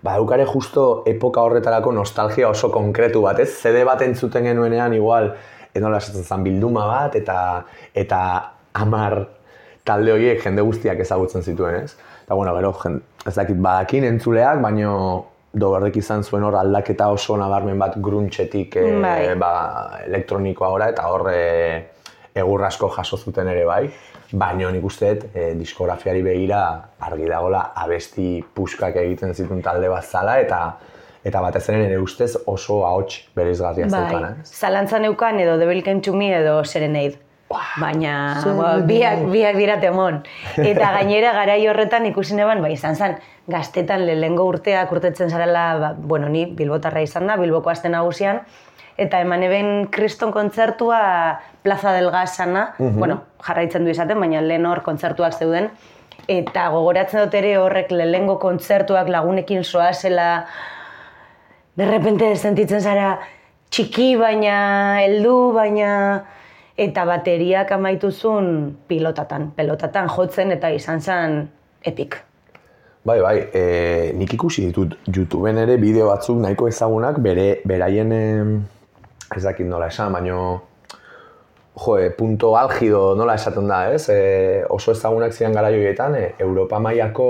badaukare 0.07 0.47
justo 0.49 0.87
epoka 1.09 1.43
horretarako 1.45 1.93
nostalgia 1.93 2.49
oso 2.49 2.71
konkretu 2.73 3.23
bat, 3.27 3.41
ez? 3.43 3.51
CD 3.61 3.85
bat 3.85 4.03
entzuten 4.07 4.49
genuenean 4.49 4.95
igual, 4.97 5.33
enola 5.77 6.01
esaten 6.01 6.25
zen 6.25 6.45
bilduma 6.47 6.87
bat, 6.89 7.17
eta 7.19 7.39
eta 7.95 8.21
amar 8.77 9.23
talde 9.87 10.13
horiek 10.13 10.43
jende 10.43 10.65
guztiak 10.67 11.01
ezagutzen 11.05 11.45
zituen, 11.45 11.85
ez? 11.85 11.97
Eta 12.25 12.35
bueno, 12.35 12.55
gero, 12.57 12.73
jen, 12.83 13.01
ez 13.27 13.35
dakit 13.37 13.59
badakin 13.63 14.07
entzuleak, 14.09 14.61
baino 14.63 14.93
doberrek 15.57 15.97
izan 16.01 16.25
zuen 16.25 16.45
hor 16.45 16.57
aldaketa 16.59 17.09
oso 17.15 17.37
nabarmen 17.41 17.79
bat 17.81 17.95
gruntxetik 18.03 18.77
e, 18.81 18.89
ba, 19.41 19.53
elektronikoa 20.05 20.73
gora, 20.75 20.89
eta 20.93 21.07
hor 21.13 21.31
e, 21.33 21.45
egur 22.37 22.65
asko 22.65 22.91
jaso 22.97 23.17
zuten 23.17 23.49
ere 23.49 23.65
bai, 23.69 23.87
baina 24.33 24.71
nik 24.75 24.85
uste 24.85 25.15
dut 25.15 25.37
e, 25.37 25.53
diskografiari 25.59 26.23
begira 26.23 26.61
argi 27.09 27.29
dagola 27.31 27.71
abesti 27.85 28.43
puskak 28.55 28.97
egiten 29.03 29.35
zituen 29.35 29.63
talde 29.65 29.89
bat 29.93 30.05
zala 30.05 30.39
eta 30.43 30.61
eta 31.27 31.43
batez 31.43 31.65
ere 31.69 31.83
nire 31.83 31.99
ustez 31.99 32.37
oso 32.47 32.85
ahots 32.87 33.25
bereizgarria. 33.35 33.89
Bai, 33.91 34.35
ez? 34.43 34.51
zalantzan 34.61 35.03
neukan 35.03 35.41
edo 35.43 35.57
Devil 35.59 35.83
Came 35.83 36.01
to 36.01 36.13
Me 36.15 36.31
edo 36.37 36.63
Serenade. 36.65 37.19
Baina, 37.79 38.43
ba, 38.59 38.73
biak, 38.83 39.21
biak 39.31 39.57
dira 39.59 39.77
temon. 39.79 40.19
Eta 40.59 40.91
gainera 40.97 41.31
garai 41.37 41.61
horretan 41.71 42.07
ikusi 42.09 42.35
neban, 42.35 42.59
bai, 42.63 42.73
izan 42.75 42.99
zen, 42.99 43.15
gaztetan 43.47 44.03
lehengo 44.07 44.49
urteak 44.51 44.91
urtetzen 44.91 45.31
zarela, 45.31 45.67
ba, 45.79 45.93
bueno, 45.95 46.29
ni 46.29 46.43
Bilbotarra 46.59 47.05
izan 47.07 47.31
da, 47.31 47.37
Bilboko 47.39 47.71
aste 47.71 47.93
nagusian, 47.93 48.43
eta 48.99 49.21
eman 49.23 49.45
eben 49.47 49.71
kriston 49.95 50.33
kontzertua 50.35 51.01
Plaza 51.67 51.93
del 51.93 52.13
Gazana, 52.15 52.77
bueno, 52.79 53.25
jarraitzen 53.43 53.83
du 53.83 53.91
izaten, 53.91 54.21
baina 54.23 54.39
lehen 54.39 54.67
hor 54.71 54.85
kontzertuak 54.87 55.35
zeuden, 55.35 55.67
eta 56.31 56.69
gogoratzen 56.71 57.25
dut 57.25 57.35
ere 57.35 57.57
horrek 57.59 57.91
lehengo 57.91 58.37
kontzertuak 58.39 59.11
lagunekin 59.11 59.65
soazela, 59.67 60.47
de 61.75 61.89
repente 61.91 62.29
sentitzen 62.37 62.81
zara 62.81 63.17
txiki 63.75 64.13
baina 64.21 65.01
heldu 65.03 65.35
baina 65.57 65.91
eta 66.79 67.03
bateriak 67.09 67.75
amaituzun 67.75 68.77
pilotatan, 68.87 69.51
pelotatan 69.59 70.07
jotzen 70.15 70.55
eta 70.55 70.71
izan 70.71 71.03
zen 71.03 71.37
epic. 71.83 72.21
Bai, 73.07 73.19
bai, 73.23 73.37
e, 73.55 73.65
nik 74.15 74.39
ikusi 74.39 74.69
ditut 74.69 74.97
YouTubeen 75.11 75.59
ere 75.63 75.77
bideo 75.83 76.09
batzuk 76.13 76.39
nahiko 76.43 76.71
ezagunak 76.71 77.19
bere 77.27 77.49
beraien 77.67 78.15
ez 78.15 79.43
dakit 79.43 79.67
nola 79.67 79.91
esan, 79.91 80.15
baino 80.15 80.39
jo, 81.77 81.99
e, 81.99 82.11
punto 82.11 82.57
algido 82.57 83.15
nola 83.15 83.35
esaten 83.37 83.69
da, 83.69 83.83
ez? 83.93 84.09
E, 84.09 84.65
oso 84.73 84.93
ezagunak 84.93 85.33
ziren 85.33 85.55
gara 85.55 85.71
joietan, 85.71 86.17
e, 86.17 86.35
Europa 86.39 86.81
mailako 86.81 87.29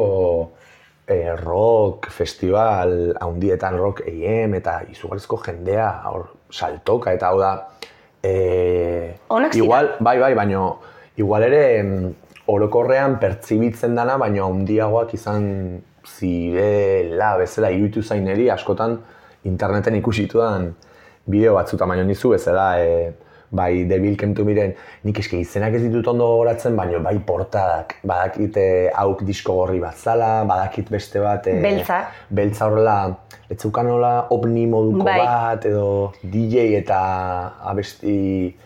e, 1.06 1.34
rock 1.36 2.10
festival 2.10 3.16
haundietan 3.20 3.78
rock 3.78 4.02
EM 4.06 4.54
eta 4.58 4.80
izugarrizko 4.90 5.38
jendea 5.44 5.88
hor 6.10 6.28
saltoka 6.50 7.14
eta 7.14 7.30
hau 7.30 7.40
da 7.40 7.52
e, 8.22 9.16
igual, 9.54 9.96
bai, 10.00 10.18
bai, 10.18 10.34
baino 10.34 10.78
igual 11.16 11.46
ere 11.46 11.62
orokorrean 12.46 13.18
pertsibitzen 13.18 13.94
dana, 13.98 14.16
baino 14.18 14.46
handiagoak 14.46 15.14
izan 15.14 15.46
zirela 16.06 17.34
bezala 17.40 17.72
iruditu 17.74 18.02
zaineri 18.02 18.50
askotan 18.50 19.00
interneten 19.46 19.96
ikusitudan 19.98 20.72
bideo 21.26 21.54
batzutan, 21.56 21.90
baino 21.90 22.04
nizu 22.06 22.34
bezala 22.34 22.68
e, 22.82 22.90
bai 23.50 23.84
Devil 23.88 24.16
Came 24.16 24.34
to 24.34 24.44
Miren, 24.44 24.74
nik 25.04 25.18
eske 25.22 25.38
izenak 25.40 25.74
ez 25.78 25.82
ditut 25.84 26.06
ondo 26.12 26.26
gogoratzen, 26.32 26.76
baino 26.76 27.00
bai 27.04 27.18
portadak, 27.26 27.96
badakit 28.06 28.56
eh, 28.56 28.90
hauk 28.94 29.22
disko 29.26 29.54
gorri 29.60 29.80
bat 29.80 29.94
zala, 29.96 30.44
badakit 30.48 30.90
beste 30.90 31.20
bat... 31.22 31.46
eh, 31.46 31.60
Beltza. 31.62 32.00
Beltza 32.30 32.66
horrela, 32.66 32.96
ez 33.48 33.60
zeukan 33.62 33.86
nola 33.86 34.12
ovni 34.34 34.64
moduko 34.66 35.04
Bai. 35.06 35.18
bat, 35.22 35.64
edo 35.70 36.12
DJ 36.22 36.74
eta 36.80 36.98
abesti... 37.70 38.16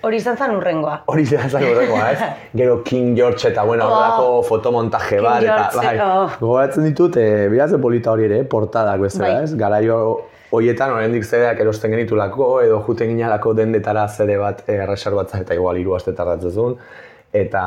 Hori 0.07 0.17
izan 0.23 0.39
zen 0.41 0.55
urrengoa. 0.57 1.03
Hori 1.13 1.27
zera 1.29 1.49
zan 1.51 1.67
horrekoa, 1.69 2.07
ez? 2.15 2.31
Gero 2.59 2.81
King 2.85 3.13
George 3.19 3.49
eta, 3.53 3.65
bueno, 3.69 3.85
Oh. 3.91 3.93
horrelako 3.93 4.43
fotomontaje 4.49 5.17
King 5.19 5.25
bat, 5.25 5.43
eta, 5.43 5.57
George, 5.75 5.87
bai, 5.87 5.97
oh. 6.05 6.31
gogoratzen 6.41 6.85
ditut, 6.89 7.17
e, 7.17 7.49
biraz 7.53 7.71
de 7.73 7.79
polita 7.83 8.13
hori 8.13 8.25
ere, 8.31 8.43
portadak 8.45 9.01
bezala, 9.01 9.35
Bai. 9.35 9.45
ez? 9.45 9.55
Garaio 9.57 9.97
hoietan 10.53 10.93
oraindik 10.93 11.25
zedeak 11.25 11.61
erosten 11.63 11.95
genitulako, 11.95 12.51
edo 12.65 12.81
juten 12.87 13.13
ginalako 13.15 13.55
dendetara 13.55 14.07
zede 14.09 14.37
bat 14.41 14.65
e, 14.69 14.79
reserbatzen 14.87 15.45
eta 15.45 15.55
igual 15.55 15.79
hiru 15.79 15.95
aste 15.95 16.13
tardatzen 16.17 16.77
eta 17.33 17.63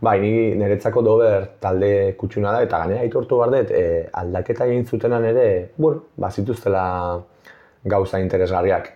bai, 0.00 0.18
ni 0.20 0.32
niretzako 0.58 1.02
dober 1.02 1.46
talde 1.62 2.14
kutsuna 2.18 2.52
da, 2.54 2.62
eta 2.62 2.78
gainera 2.82 3.02
aitortu 3.02 3.38
behar 3.38 3.54
dut, 3.54 3.72
e, 3.74 4.06
aldaketa 4.20 4.66
egin 4.66 4.86
zutenan 4.86 5.24
ere, 5.26 5.48
bueno, 5.76 6.04
bazituztela 6.16 6.84
gauza 7.84 8.20
interesgarriak. 8.22 8.92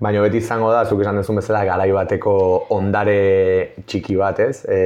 Baina 0.00 0.20
beti 0.24 0.42
izango 0.42 0.70
da, 0.72 0.84
zuk 0.84 1.00
esan 1.00 1.20
duzun 1.20 1.40
bezala, 1.40 1.64
garai 1.64 1.90
bateko 1.92 2.32
ondare 2.76 3.20
txiki 3.86 4.16
bat, 4.20 4.40
ez? 4.44 4.64
E, 4.68 4.80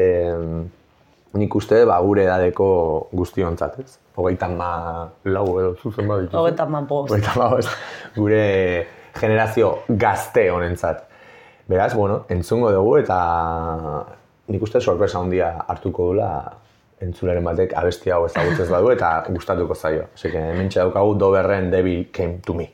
nik 1.39 1.55
uste, 1.55 1.85
ba, 1.87 1.99
gure 2.03 2.25
edadeko 2.25 2.69
guztiontzat, 3.15 3.79
ez? 3.83 3.99
Hogeita 4.19 4.49
ma 4.51 4.71
lau 5.31 5.47
edo 5.61 5.75
zuzen 5.77 6.09
baditu. 6.11 6.37
Hogeita 6.37 6.67
ma 6.67 6.81
bost. 6.83 7.13
Hogeita 7.13 7.37
ma 7.39 7.51
bost. 7.55 7.77
Gure 8.17 8.43
generazio 9.15 9.71
gazte 9.89 10.49
honentzat. 10.51 11.05
Beraz, 11.71 11.93
bueno, 11.95 12.25
entzungo 12.29 12.73
dugu 12.75 12.97
eta 12.99 13.21
nik 14.51 14.63
uste 14.67 14.81
sorpresa 14.81 15.21
handia 15.21 15.53
hartuko 15.69 16.11
dula 16.11 16.31
entzuleren 17.01 17.47
batek 17.47 17.77
abesti 17.79 18.11
hau 18.13 18.25
ezagutzez 18.27 18.69
badu 18.73 18.91
eta 18.93 19.13
gustatuko 19.29 19.75
zaio. 19.75 20.09
Así 20.15 20.31
que 20.31 20.69
daukagu 20.75 21.15
Doberren 21.15 21.71
Devil 21.71 22.11
Came 22.13 22.41
to 22.45 22.55
Me. 22.55 22.73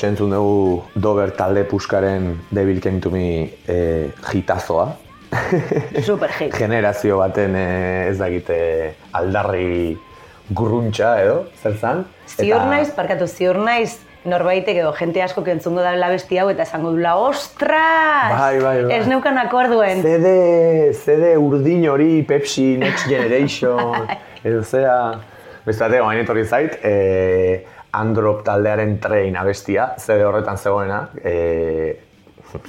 Bueno, 0.00 0.14
ba 0.14 0.16
hor 0.16 0.16
entzun 0.16 0.30
dugu 0.30 0.82
Dober 0.94 1.30
talde 1.36 1.64
puskaren 1.64 2.40
Devil 2.50 2.80
Came 2.80 3.00
to 3.00 3.10
Me 3.10 3.50
e, 3.68 4.10
hitazoa. 4.32 4.96
Super 6.02 6.30
hit. 6.30 6.54
Generazio 6.54 7.18
baten 7.18 7.54
e, 7.54 8.08
ez 8.08 8.16
dakite 8.18 8.94
aldarri 9.12 9.98
gurruntxa 10.50 11.20
edo, 11.20 11.42
zer 11.62 11.76
zan? 11.76 12.06
Ziur 12.26 12.64
naiz, 12.70 12.88
parkatu, 12.96 13.26
ziur 13.28 13.58
naiz, 13.60 13.98
norbaitek 14.24 14.80
edo 14.80 14.92
jente 14.96 15.20
asko 15.22 15.44
entzungo 15.44 15.82
da 15.82 16.08
besti 16.08 16.38
hau 16.38 16.48
eta 16.48 16.62
esango 16.62 16.92
dula, 16.92 17.18
ostras! 17.18 18.32
Bai, 18.32 18.58
bai, 18.58 18.82
bai. 18.84 18.94
Ez 18.96 19.06
neukan 19.06 19.36
akorduen. 19.36 20.00
CD, 20.00 20.94
CD 20.96 21.36
urdin 21.36 21.88
hori, 21.88 22.22
Pepsi, 22.22 22.78
Next 22.78 23.06
Generation, 23.06 24.08
edo 24.44 24.62
zera... 24.64 25.20
Bestate, 25.60 25.98
oain 26.00 26.16
etorri 26.22 26.46
zait, 26.48 26.78
e, 26.80 27.66
Androp 27.92 28.44
taldearen 28.46 28.98
train 29.02 29.36
abestia, 29.36 29.94
CD 29.98 30.24
horretan 30.24 30.58
zegoena, 30.58 31.00
e, 31.24 31.96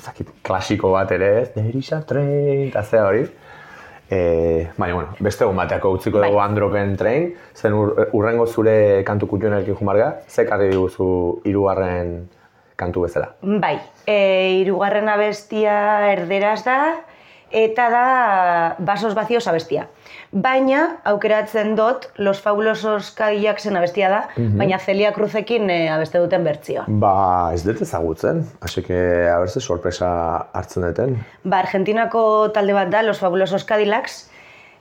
zakit, 0.01 0.29
klasiko 0.45 0.91
bat 0.95 1.11
ere 1.11 1.31
ez, 1.41 1.47
there 1.53 1.77
is 1.77 1.91
a 1.93 2.01
train, 2.05 2.67
eta 2.69 2.83
zera 2.83 3.07
hori. 3.09 3.25
E, 4.11 4.67
baina, 4.75 4.95
bueno, 4.95 5.15
beste 5.23 5.45
egun 5.45 5.55
bateako 5.55 5.93
utziko 5.95 6.19
Bai. 6.19 6.29
dugu 6.29 6.41
Andropen 6.43 6.97
train, 6.99 7.29
zen 7.55 7.77
ur, 7.77 7.93
urrengo 8.11 8.47
zure 8.47 9.03
kantu 9.07 9.29
kutxunerekin 9.31 9.77
jumarga, 9.79 10.09
ze 10.27 10.45
karri 10.49 10.67
diguzu 10.73 11.07
hirugarren 11.45 12.27
kantu 12.75 13.05
bezala. 13.05 13.31
Bai, 13.41 13.77
e, 14.09 14.57
irugarren 14.65 15.07
abestia 15.13 15.77
erderaz 16.11 16.63
da, 16.65 16.77
eta 17.51 17.89
da 17.89 18.75
Basos 18.79 19.13
Vacíos 19.15 19.47
abestia. 19.47 19.87
Baina, 20.31 21.01
aukeratzen 21.03 21.75
dut, 21.75 22.07
Los 22.17 22.39
Fabulosos 22.41 23.11
Cadillacs-en 23.11 23.75
abestia 23.75 24.09
da, 24.09 24.21
baina 24.37 24.79
Celia 24.79 25.11
Cruzekin 25.11 25.69
eh, 25.69 25.89
abeste 25.91 26.21
duten 26.23 26.45
bertzioa. 26.47 26.85
Ba, 26.87 27.51
ez 27.53 27.65
dut 27.67 27.81
ezagutzen, 27.83 28.45
así 28.61 28.83
que 28.83 29.27
a 29.27 29.37
ver 29.39 29.49
ze 29.49 29.59
sorpresa 29.59 30.47
hartzen 30.53 30.87
duten. 30.87 31.17
Ba, 31.43 31.59
Argentinako 31.59 32.51
talde 32.55 32.73
bat 32.73 32.89
da, 32.89 33.03
Los 33.03 33.19
Fabulosos 33.19 33.65
Cadillacs, 33.65 34.29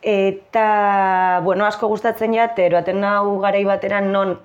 eta, 0.03 1.41
bueno, 1.45 1.67
asko 1.67 1.89
gustatzen 1.89 2.35
jat, 2.35 2.59
eroaten 2.59 3.05
hau 3.05 3.41
garai 3.43 3.65
bateran 3.65 4.12
non 4.12 4.39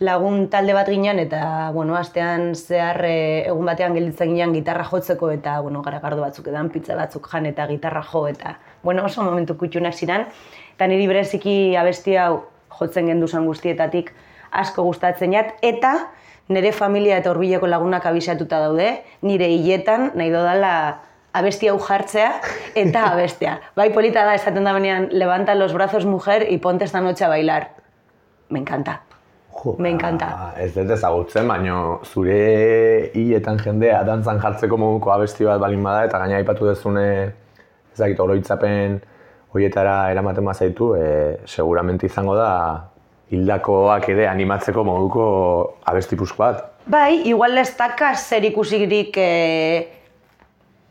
lagun 0.00 0.46
talde 0.48 0.74
bat 0.74 0.86
ginen, 0.88 1.18
eta, 1.18 1.70
bueno, 1.74 1.96
astean 1.98 2.52
zehar 2.54 3.02
eh, 3.08 3.48
egun 3.50 3.66
batean 3.66 3.96
gelditzen 3.98 4.30
ginen 4.30 4.54
gitarra 4.54 4.84
jotzeko, 4.86 5.32
eta, 5.34 5.58
bueno, 5.64 5.82
garagardo 5.82 6.22
batzuk 6.22 6.46
edan, 6.52 6.70
pizza 6.70 6.94
batzuk 6.98 7.26
jan 7.32 7.48
eta 7.50 7.66
gitarra 7.66 8.04
jo, 8.06 8.26
eta, 8.30 8.58
bueno, 8.82 9.04
oso 9.04 9.26
momentu 9.26 9.56
kutxunak 9.58 9.94
ziren, 9.94 10.28
eta 10.76 10.86
niri 10.86 11.08
bereziki 11.10 11.74
abesti 11.76 12.14
hau 12.16 12.44
jotzen 12.78 13.10
genduzan 13.10 13.46
guztietatik 13.48 14.12
asko 14.50 14.84
gustatzen 14.86 15.34
jat, 15.34 15.56
eta 15.66 15.96
nire 16.48 16.72
familia 16.72 17.18
eta 17.18 17.32
hurbileko 17.32 17.66
lagunak 17.66 18.06
abisatuta 18.06 18.62
daude, 18.62 18.92
nire 19.22 19.50
hiletan 19.52 20.12
nahi 20.14 20.30
dodala 20.32 20.72
abesti 21.36 21.68
hau 21.68 21.78
jartzea 21.82 22.30
eta 22.78 23.04
abestea. 23.12 23.58
Bai 23.76 23.90
polita 23.92 24.24
da 24.24 24.38
esaten 24.38 24.64
da 24.64 24.72
benean, 24.72 25.10
levanta 25.10 25.54
los 25.54 25.74
brazos 25.74 26.06
mujer 26.06 26.46
y 26.50 26.58
ponte 26.58 26.84
esta 26.84 27.00
noche 27.00 27.24
a 27.24 27.28
bailar. 27.28 27.74
Me 28.48 28.60
encanta. 28.60 29.07
Jo, 29.52 29.74
Me 29.78 29.90
encanta. 29.90 30.26
ba, 30.26 30.52
Ez 30.60 30.74
dut 30.74 30.90
ezagutzen, 30.94 31.48
baino 31.48 32.00
zure 32.04 33.10
hiletan 33.14 33.58
jendea 33.58 34.02
dantzan 34.06 34.38
jartzeko 34.40 34.76
moduko 34.78 35.10
abesti 35.12 35.44
bat 35.44 35.58
balin 35.60 35.82
bada, 35.82 36.04
eta 36.04 36.18
gaina 36.18 36.36
aipatu 36.36 36.66
dezune, 36.68 37.06
ez 37.92 37.98
dakit, 37.98 38.20
oroitzapen 38.20 39.00
horietara 39.54 40.10
eramaten 40.12 40.44
bazaitu, 40.44 40.94
e, 40.94 41.38
seguramente 41.46 42.06
izango 42.06 42.36
da 42.36 42.50
hildakoak 43.32 44.08
ere 44.08 44.28
animatzeko 44.28 44.84
moduko 44.84 45.24
abesti 45.84 46.16
pusko 46.16 46.44
bat. 46.44 46.62
Bai, 46.86 47.22
igual 47.28 47.58
ez 47.58 47.70
daka 47.76 48.14
zer 48.14 48.44
ikusirik 48.44 49.16
e, 49.20 49.88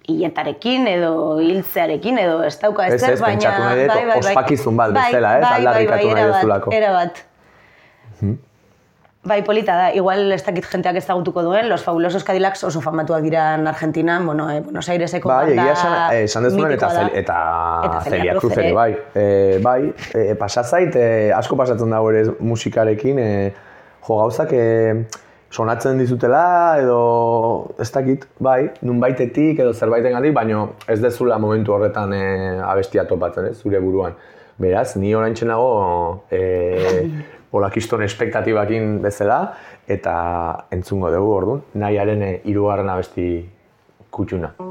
hiletarekin 0.08 0.88
edo 0.88 1.40
hiltzearekin 1.44 2.20
edo 2.22 2.44
ez 2.48 2.56
dauka 2.62 2.88
Ez, 2.88 2.94
ezer, 3.00 3.16
ez, 3.16 3.22
baina... 3.22 3.40
pentsatu 3.40 3.64
nahi 3.64 3.88
dut 3.88 4.20
ospakizun 4.26 4.78
bat 4.80 4.94
bezala, 4.96 5.34
ez? 5.40 5.48
Aldarrikatu 5.56 6.14
nahi 6.14 6.28
duzulako. 6.34 6.76
Era 6.78 6.92
bat, 8.22 8.38
Bai, 9.28 9.42
polita 9.44 9.76
da. 9.76 9.88
Igual 9.92 10.32
ez 10.32 10.44
dakit 10.46 10.64
jenteak 10.72 10.96
ezagutuko 11.02 11.42
duen, 11.44 11.68
Los 11.68 11.84
Fabulosos 11.84 12.24
Cadillacs 12.24 12.64
oso 12.64 12.80
famatuak 12.80 13.26
dira 13.26 13.56
Argentina, 13.56 14.22
bueno, 14.24 14.50
eh, 14.50 14.62
Buenos 14.62 14.88
Aireseko 14.88 15.28
Bai, 15.28 15.56
banda 15.56 15.74
esan, 15.74 15.96
eh, 16.14 16.24
esan 16.24 16.44
dezunen 16.48 16.72
eta. 16.72 16.90
Zel- 16.90 17.12
eta, 17.14 17.38
Eta 17.84 18.02
Celia 18.06 18.36
Cruz 18.40 18.58
ere, 18.58 18.72
bai. 18.74 18.98
E, 19.14 19.60
bai, 19.62 19.94
e, 20.14 20.36
pasatzait, 20.36 20.96
e, 20.96 21.34
asko 21.34 21.58
pasatzen 21.58 21.90
dago 21.92 22.12
ere 22.12 22.24
musikarekin, 22.40 23.20
e, 23.20 23.54
jo 24.08 24.18
gauzak 24.22 24.54
e, 24.54 25.06
sonatzen 25.52 25.98
dizutela 25.98 26.78
edo 26.80 27.76
ez 27.80 27.92
dakit, 27.92 28.30
bai, 28.40 28.72
nunbaitetik 28.82 29.60
edo 29.60 29.74
zerbaitengatik, 29.74 30.34
baino 30.34 30.70
ez 30.88 31.02
dezula 31.02 31.38
momentu 31.38 31.74
horretan 31.74 32.14
e, 32.14 32.60
abestia 32.64 33.04
topatzen, 33.08 33.52
ez, 33.52 33.58
zure 33.60 33.80
buruan. 33.80 34.16
Beraz, 34.58 34.96
ni 34.96 35.14
orain 35.14 35.36
nago 35.46 36.24
e, 36.32 37.36
olakiston 37.52 38.04
espektatibakin 38.04 38.98
bezala, 39.04 39.42
eta 39.88 40.16
entzungo 40.72 41.12
dugu 41.14 41.36
orduan, 41.42 41.62
nahiaren 41.80 42.24
e, 42.24 42.34
hirugarren 42.46 42.90
abesti 42.92 43.28
kutxuna. 44.12 44.67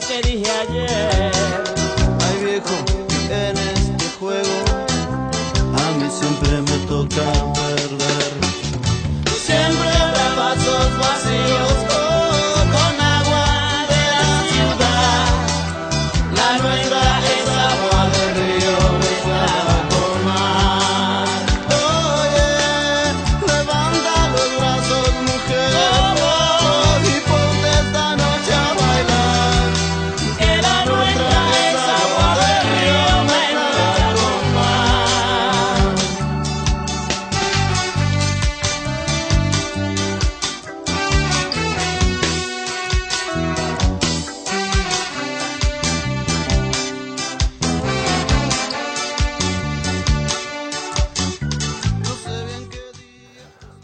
Que 0.00 0.22
dije 0.22 0.50
ayer. 0.50 0.77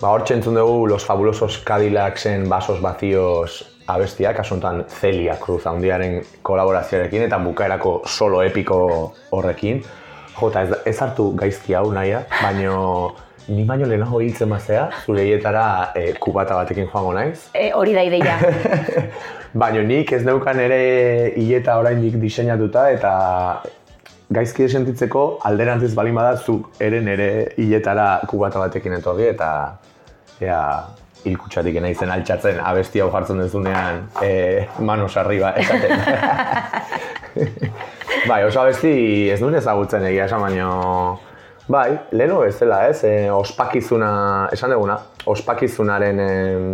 Ba, 0.04 0.10
hor 0.10 0.22
entzun 0.28 0.52
dugu 0.52 0.86
Los 0.86 1.06
Fabulosos 1.06 1.62
Cadillacsen 1.64 2.46
Basos 2.46 2.82
Vacíos 2.82 3.64
abestia, 3.86 4.34
kasu 4.34 4.52
honetan 4.52 4.84
Celia 4.86 5.38
Cruz 5.40 5.64
handiaren 5.64 6.18
kolaborazioarekin 6.42 7.22
eta 7.24 7.38
bukaerako 7.40 8.02
solo 8.04 8.42
epiko 8.44 9.14
horrekin. 9.30 9.80
Jota, 10.36 10.64
ez, 10.66 10.76
ez 10.84 11.00
hartu 11.00 11.30
gaizki 11.40 11.72
hau 11.72 11.86
naia, 11.92 12.20
baino 12.42 13.14
ni 13.48 13.64
baino 13.64 13.88
lehenago 13.88 14.20
hiltzen 14.20 14.50
mazea, 14.52 14.90
zure 15.06 15.24
hietara 15.24 15.94
e, 15.96 16.12
kubata 16.20 16.58
batekin 16.60 16.90
joango 16.92 17.14
naiz. 17.16 17.46
E, 17.54 17.70
hori 17.72 17.96
da 17.96 18.04
ideia. 18.04 18.36
Baina 19.64 19.86
nik 19.88 20.12
ez 20.12 20.20
neukan 20.26 20.60
ere 20.66 20.82
hileta 21.32 21.78
oraindik 21.80 22.20
diseinatuta 22.20 22.90
eta 22.92 23.14
gaizki 24.36 24.68
sentitzeko 24.68 25.24
alderantziz 25.48 25.94
balin 25.96 26.20
bada 26.20 26.36
zuk 26.36 26.76
ere 26.90 27.00
nere 27.00 27.32
hiletara 27.56 28.20
kubata 28.28 28.60
batekin 28.66 29.00
etorri 29.00 29.32
eta 29.32 29.50
ea 30.44 30.60
hilkutsatik 31.24 31.80
naizen 31.80 32.12
altxatzen 32.12 32.60
abesti 32.60 33.00
hau 33.00 33.10
jartzen 33.12 33.40
duzunean 33.40 34.02
e, 34.22 34.66
manos 34.78 35.16
arriba 35.16 35.54
esaten. 35.56 35.92
bai, 38.30 38.42
oso 38.44 38.60
abesti 38.60 38.92
ez 39.32 39.40
duen 39.40 39.56
ezagutzen 39.60 40.04
egia 40.10 40.28
esan 40.28 40.44
baino 40.44 40.74
bai, 41.68 41.98
leheno 42.12 42.42
ez 42.44 42.54
dela 42.58 42.84
ez, 42.88 43.00
e, 43.04 43.30
ospakizuna, 43.32 44.10
esan 44.52 44.74
duguna, 44.74 44.98
ospakizunaren 45.32 46.20
em, 46.20 46.68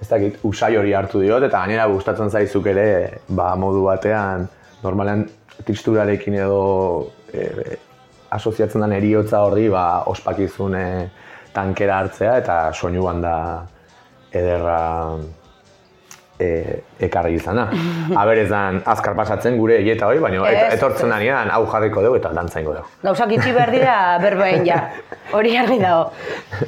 ez 0.00 0.08
dakit, 0.08 0.40
usai 0.46 0.74
hori 0.80 0.94
hartu 0.96 1.22
diot, 1.22 1.44
eta 1.46 1.62
gainera 1.62 1.86
gustatzen 1.92 2.30
zaizuk 2.30 2.66
ere, 2.72 3.20
ba, 3.28 3.52
modu 3.60 3.84
batean, 3.86 4.48
normalean 4.82 5.26
tristurarekin 5.66 6.40
edo 6.40 6.60
e, 7.32 7.76
asoziatzen 8.34 8.82
den 8.86 8.96
eriotza 8.98 9.44
horri, 9.46 9.68
ba, 9.70 10.02
ospakizun 10.10 10.74
e, 10.78 10.86
tankera 11.52 12.00
hartzea, 12.04 12.38
eta 12.38 12.56
soinu 12.72 13.04
da 13.20 13.66
ederra 14.32 14.80
e, 16.40 16.80
ekarri 17.06 17.36
izana. 17.36 17.68
Aber 18.20 18.38
ez 18.38 18.48
dan 18.50 18.80
azkar 18.88 19.14
pasatzen 19.18 19.58
gure 19.60 19.78
hieta 19.84 20.08
hori, 20.08 20.22
baina 20.22 20.42
et, 20.48 20.74
etortzen 20.78 21.12
danean 21.12 21.52
hau 21.52 21.64
jarriko 21.70 22.02
dugu 22.06 22.18
eta 22.20 22.32
dantzaingo 22.36 22.74
dugu. 22.78 22.92
Gauzak 23.04 23.36
itxi 23.36 23.54
behar 23.56 23.72
dira 23.74 23.96
berbain 24.24 24.66
ja. 24.66 24.82
Hori 25.36 25.56
argi 25.60 25.78
dago. 25.82 26.10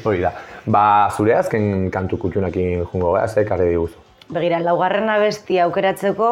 Hori 0.04 0.22
da. 0.24 0.32
Ba, 0.66 0.84
zure 1.10 1.34
azken 1.34 1.88
kantu 1.90 2.20
kutxunakin 2.22 2.84
jungo 2.92 3.16
gara, 3.16 3.28
ze 3.28 3.42
ekarri 3.42 3.72
diguzu. 3.72 3.98
Begira, 4.32 4.60
laugarren 4.62 5.10
abesti 5.10 5.58
aukeratzeko, 5.60 6.28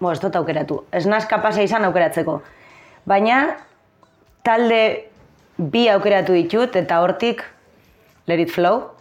bo, 0.00 0.10
ez 0.10 0.18
dut 0.20 0.34
aukeratu, 0.36 0.82
ez 0.92 1.04
naz 1.06 1.22
kapasa 1.30 1.62
izan 1.62 1.86
aukeratzeko. 1.86 2.40
Baina, 3.08 3.38
talde 4.44 4.80
bi 5.56 5.86
aukeratu 5.92 6.34
ditut, 6.34 6.74
eta 6.76 6.98
hortik, 7.04 7.44
let 8.30 8.40
it 8.40 8.50
flow, 8.54 8.92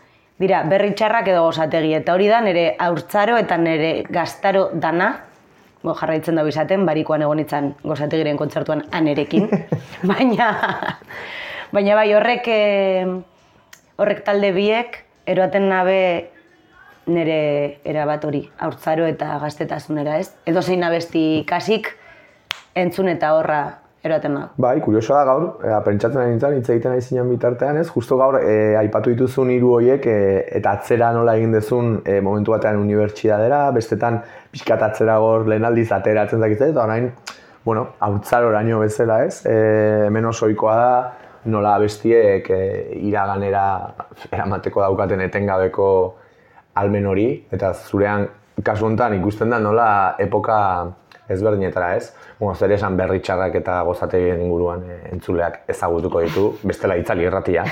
dira, 0.42 0.64
berri 0.66 0.96
txarrak 0.98 1.30
edo 1.30 1.46
gozategi, 1.46 1.94
eta 2.00 2.16
hori 2.18 2.30
da 2.32 2.40
nire 2.42 2.72
haurtzaro 2.82 3.38
eta 3.38 3.58
nire 3.62 3.92
gaztaro 4.10 4.70
dana, 4.74 5.12
bo, 5.84 5.94
jarraitzen 6.00 6.40
dago 6.40 6.50
izaten, 6.52 6.88
barikoan 6.90 7.24
egon 7.28 7.44
itzan 7.44 7.74
gozategiren 7.84 8.40
kontzertuan 8.40 8.84
anerekin, 8.96 9.46
baina, 10.12 10.50
baina 11.76 12.00
bai, 12.00 12.10
horrek, 12.18 12.50
eh, 12.50 13.06
horrek 14.02 14.26
talde 14.26 14.52
biek, 14.58 15.04
eroaten 15.30 15.70
nabe 15.70 16.00
nire 17.10 17.42
erabat 17.88 18.26
hori, 18.26 18.44
haurtzaro 18.62 19.06
eta 19.10 19.38
gaztetasunera, 19.44 20.18
ez? 20.22 20.34
Edo 20.50 20.62
zein 20.66 20.84
abesti 20.86 21.44
kasik, 21.50 21.94
entzun 22.78 23.10
eta 23.12 23.34
horra 23.38 23.62
eroaten 24.04 24.34
nago. 24.34 24.50
Bai, 24.64 24.80
kuriosoa 24.84 25.20
da 25.20 25.26
gaur, 25.28 25.46
e, 25.64 25.72
pentsatzen 25.86 26.22
ari 26.22 26.34
nintzen, 26.34 26.56
hitz 26.60 26.70
egiten 26.76 26.94
ari 26.94 27.02
zinen 27.04 27.30
bitartean, 27.34 27.80
ez? 27.82 27.88
Justo 27.92 28.18
gaur, 28.20 28.40
e, 28.40 28.76
aipatu 28.80 29.12
dituzun 29.14 29.52
hiru 29.52 29.74
horiek, 29.76 30.06
e, 30.08 30.44
eta 30.60 30.78
atzera 30.80 31.12
nola 31.16 31.36
egin 31.40 31.52
dezun 31.56 31.98
e, 32.06 32.20
momentu 32.24 32.56
batean 32.56 32.80
unibertsidadera, 32.80 33.66
bestetan 33.76 34.22
pixkat 34.54 34.86
atzera 34.88 35.20
gor 35.20 35.48
lehen 35.52 35.68
aldiz 35.68 35.90
ateratzen 35.96 36.40
dakitze, 36.46 36.72
eta 36.72 36.86
orain, 36.86 37.12
bueno, 37.66 37.90
haurtzaroraino 38.00 38.80
bezala, 38.86 39.24
ez? 39.28 39.42
E, 39.46 39.58
hemen 40.08 40.32
oso 40.32 40.48
ohikoa 40.48 40.78
da, 40.80 40.94
nola 41.52 41.78
bestiek 41.80 42.50
e, 42.52 42.64
iraganera 43.10 43.66
eramateko 44.32 44.84
daukaten 44.84 45.28
etengabeko 45.28 45.90
almen 46.80 47.08
hori, 47.08 47.30
eta 47.52 47.74
zurean 47.74 48.28
kasu 48.64 48.88
honetan 48.88 49.16
ikusten 49.20 49.52
da 49.52 49.60
nola 49.60 49.90
epoka 50.20 50.60
ezberdinetara 51.30 51.96
ez. 51.96 52.12
Bueno, 52.40 52.56
zer 52.56 52.74
esan 52.76 52.98
berri 52.98 53.22
txarrak 53.24 53.56
eta 53.62 53.82
gozategien 53.88 54.42
inguruan 54.42 54.84
e, 54.90 55.00
entzuleak 55.14 55.62
ezagutuko 55.70 56.24
ditu, 56.26 56.46
bestela 56.64 56.98
itzali 57.00 57.28
irratia. 57.28 57.66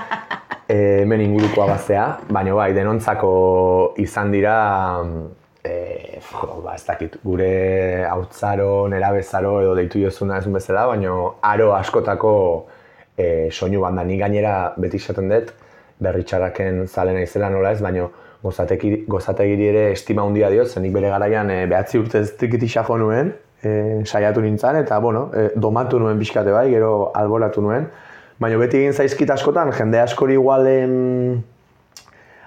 e, 0.70 1.02
hemen 1.02 1.24
ingurukoa 1.28 1.68
bazea, 1.74 2.06
baina 2.30 2.54
bai, 2.58 2.72
denontzako 2.76 3.32
izan 4.02 4.32
dira 4.34 4.56
e, 5.64 6.20
jo, 6.30 6.60
ba, 6.64 6.74
ez 6.74 6.84
dakit, 6.86 7.18
gure 7.24 8.04
hautzaro, 8.08 8.88
nerabezaro 8.92 9.60
edo 9.64 9.74
deitu 9.78 10.02
jozuna 10.02 10.40
ez 10.40 10.46
bezala, 10.48 10.86
baina 10.90 11.14
aro 11.52 11.72
askotako 11.76 12.32
e, 13.16 13.50
soinu 13.50 13.82
banda. 13.84 14.04
Ni 14.04 14.18
gainera 14.20 14.72
beti 14.80 15.00
esaten 15.02 15.30
dut, 15.32 15.52
berri 16.00 16.24
txarraken 16.24 16.86
zale 16.88 17.14
naizela 17.16 17.50
nola 17.52 17.74
ez, 17.76 17.80
baina 17.84 18.08
gozateki, 18.42 19.04
gozategiri 19.08 19.68
ere 19.68 19.84
estima 19.92 20.24
handia 20.24 20.50
diot, 20.52 20.68
zen 20.68 20.84
nik 20.86 20.94
bere 20.94 21.10
garaian 21.12 21.50
e, 21.52 21.64
behatzi 21.70 22.00
urte 22.00 22.22
trikitisa 22.40 22.84
jo 22.88 22.96
nuen, 23.00 23.34
e, 23.62 23.72
saiatu 24.04 24.40
nintzen, 24.40 24.80
eta 24.80 24.98
bueno, 24.98 25.28
e, 25.34 25.50
domatu 25.56 26.00
nuen 26.00 26.18
pixkate 26.18 26.52
bai, 26.54 26.68
gero 26.72 27.10
alboratu 27.14 27.64
nuen. 27.64 27.88
Baina 28.40 28.56
beti 28.60 28.80
egin 28.80 28.96
zaizkit 28.96 29.30
askotan, 29.30 29.72
jende 29.76 30.00
askori 30.00 30.38
igual 30.38 30.66
em, 30.70 31.42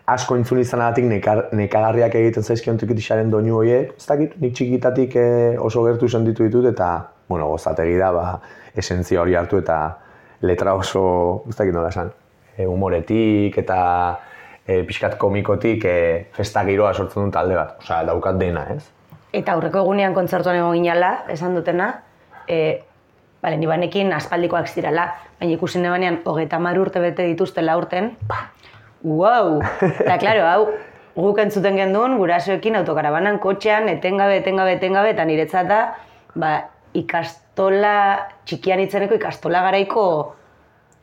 asko 0.10 0.36
entzun 0.40 0.60
izanagatik 0.64 1.06
nekar, 1.08 1.46
nekagarriak 1.54 2.18
egiten 2.20 2.44
zaizkion 2.44 2.82
trikitisaren 2.82 3.30
doinu 3.32 3.60
horiek, 3.62 3.94
ez 3.98 4.10
dakit, 4.10 4.34
nik 4.42 4.58
txikitatik 4.58 5.16
e, 5.16 5.28
oso 5.62 5.86
gertu 5.86 6.10
sentitu 6.10 6.50
ditut, 6.50 6.72
eta, 6.74 6.90
bueno, 7.30 7.48
gozategi 7.54 7.96
da, 8.02 8.10
ba, 8.16 8.28
esentzia 8.76 9.22
hori 9.22 9.38
hartu 9.38 9.62
eta 9.62 9.80
letra 10.42 10.74
oso, 10.76 11.06
ez 11.48 11.56
dakit 11.56 11.78
nola 11.78 11.94
esan, 11.94 12.10
e, 12.58 12.66
humoretik 12.66 13.62
eta 13.62 13.80
e, 14.68 14.84
pixkat 14.88 15.18
komikotik 15.22 15.86
e, 15.86 15.98
festa 16.36 16.64
giroa 16.68 16.94
sortzen 16.94 17.24
duen 17.24 17.34
talde 17.36 17.58
bat. 17.58 17.76
Osea, 17.84 18.04
daukat 18.08 18.40
dena, 18.40 18.66
ez? 18.76 18.84
Eta 19.34 19.56
aurreko 19.56 19.84
egunean 19.84 20.16
kontzertuan 20.16 20.60
egon 20.60 20.78
ginala, 20.78 21.14
esan 21.34 21.56
dutena, 21.58 21.90
e, 22.48 22.80
bale, 23.44 23.58
ni 23.60 23.68
banekin 23.70 24.14
aspaldikoak 24.16 24.70
zirala, 24.70 25.10
baina 25.40 25.58
ikusi 25.58 25.82
nebanean 25.84 26.22
hogeita 26.30 26.60
hamar 26.62 26.80
urte 26.80 27.02
bete 27.04 27.26
dituztela 27.32 27.76
urten, 27.80 28.14
wow! 29.04 29.60
Eta, 30.06 30.20
klaro, 30.22 30.46
hau, 30.48 30.68
guk 31.18 31.42
entzuten 31.44 31.78
genduen, 31.78 32.18
gurasoekin 32.22 32.78
autokarabanan, 32.82 33.40
kotxean, 33.44 33.90
etengabe, 33.92 34.40
etengabe, 34.42 34.78
etengabe, 34.80 35.14
eta 35.14 35.26
niretzat 35.30 35.70
da, 35.70 35.82
ba, 36.40 36.54
ikastola, 36.98 37.96
txikian 38.46 38.82
itzeneko 38.86 39.18
ikastola 39.18 39.66
garaiko 39.66 40.06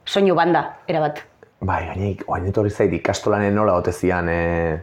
soinu 0.07 0.35
banda, 0.39 0.65
erabat. 0.91 1.30
Bai, 1.61 1.83
gainik, 1.91 2.23
oain 2.31 2.47
etorri 2.49 2.71
zait 2.73 2.93
ikastolanen 2.97 3.53
nola 3.55 3.75
ote 3.77 3.93
zian, 3.93 4.29
e, 4.33 4.79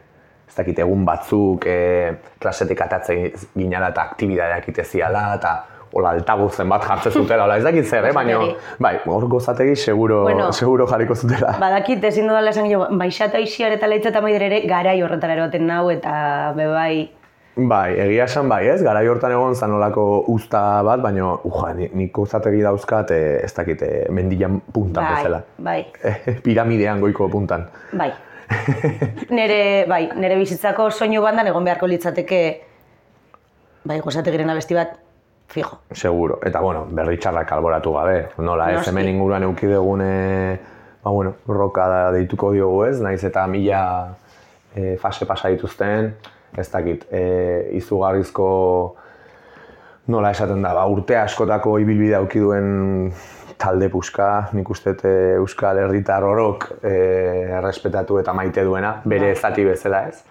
ez 0.47 0.53
dakit, 0.55 0.77
egun 0.83 1.05
batzuk, 1.07 1.65
e, 1.65 2.11
klasetik 2.39 2.83
atatzen 2.85 3.31
ginala 3.55 3.89
eta 3.89 4.03
aktibidadeak 4.11 4.69
ite 4.69 4.85
ziala, 4.85 5.23
eta 5.39 5.55
hola 5.97 6.11
altaguzen 6.13 6.69
bat 6.69 6.83
jartzen 6.85 7.15
zutela, 7.15 7.47
hola 7.47 7.57
ez 7.57 7.63
dakit 7.65 7.87
zer, 7.87 8.05
eh? 8.05 8.13
baina, 8.13 8.37
bai, 8.83 8.93
hor 9.09 9.25
gozategi 9.31 9.75
seguro, 9.75 10.23
Bueno. 10.27 10.51
seguro 10.53 10.85
jarriko 10.85 11.15
zutela. 11.15 11.55
Badakit 11.59 12.03
ezin 12.03 12.27
dudala 12.29 12.51
esan 12.53 12.69
jo, 12.69 12.85
baixata 12.99 13.39
isiar 13.41 13.73
eta 13.73 13.87
leitza 13.87 14.11
eta 14.13 14.21
maider 14.21 14.43
ere 14.51 14.61
garai 14.69 15.01
horretara 15.01 15.33
eroten 15.33 15.65
nau 15.65 15.89
eta 15.89 16.53
bebai 16.55 17.09
Bai, 17.57 17.95
egia 17.97 18.27
esan 18.29 18.45
bai, 18.49 18.67
ez? 18.69 18.83
Garai 18.85 19.07
hortan 19.09 19.31
egon 19.33 19.55
zan 19.57 19.71
olako 19.73 20.03
usta 20.29 20.83
bat, 20.85 21.01
baina, 21.01 21.31
uja, 21.49 21.71
ni- 21.73 21.89
nik 21.97 22.11
gozategi 22.13 22.61
dauzkat, 22.61 23.09
e, 23.11 23.39
ez 23.43 23.53
dakit, 23.55 23.81
e, 23.81 24.05
mendian 24.13 24.59
puntan 24.73 25.03
bai, 25.03 25.15
bezala. 25.15 25.39
bai, 25.57 25.79
Piramidean 26.45 27.01
goiko 27.01 27.27
puntan. 27.33 27.65
bai. 27.93 28.11
nere, 29.37 29.85
bai, 29.89 30.03
nere 30.15 30.37
bizitzako 30.39 30.89
soinu 30.91 31.21
bandan 31.21 31.47
egon 31.49 31.65
beharko 31.65 31.87
litzateke 31.89 32.39
bai, 33.83 33.99
gozategiren 34.05 34.49
abesti 34.53 34.77
bat, 34.77 34.93
fijo. 35.49 35.79
Seguro. 35.91 36.39
Eta, 36.45 36.61
bueno, 36.61 36.85
berri 36.91 37.17
txarrak 37.17 37.51
alboratu 37.57 37.91
gabe. 37.97 38.27
Nola, 38.37 38.69
ez 38.77 38.87
hemen 38.87 39.09
inguruan 39.15 39.43
euki 39.49 39.67
dugun, 39.67 40.01
e, 40.05 40.59
ba, 41.03 41.09
bueno, 41.11 41.33
roka 41.47 42.11
deituko 42.13 42.51
diogu 42.53 42.83
ez, 42.85 42.99
naiz 43.01 43.23
eta 43.23 43.47
mila 43.47 43.83
e, 44.75 44.95
fase 45.01 45.25
pasa 45.25 45.49
dituzten, 45.49 46.13
ez 46.57 46.67
dakit, 46.71 47.05
e, 47.11 47.69
izugarrizko, 47.77 48.47
nola 50.07 50.31
esaten 50.31 50.61
da, 50.63 50.73
ba, 50.73 50.85
urte 50.89 51.17
askotako 51.19 51.77
ibilbide 51.83 52.15
auki 52.15 52.39
duen 52.39 53.11
talde 53.57 53.89
puska, 53.89 54.49
nik 54.53 54.69
uste 54.69 54.93
e, 55.03 55.13
Euskal 55.37 55.81
Herritar 55.81 56.23
orok 56.23 56.69
e, 56.81 56.93
errespetatu 57.59 58.19
eta 58.21 58.33
maite 58.33 58.63
duena, 58.63 59.01
bere 59.05 59.33
zati 59.35 59.65
bezala 59.65 60.07
ez. 60.07 60.21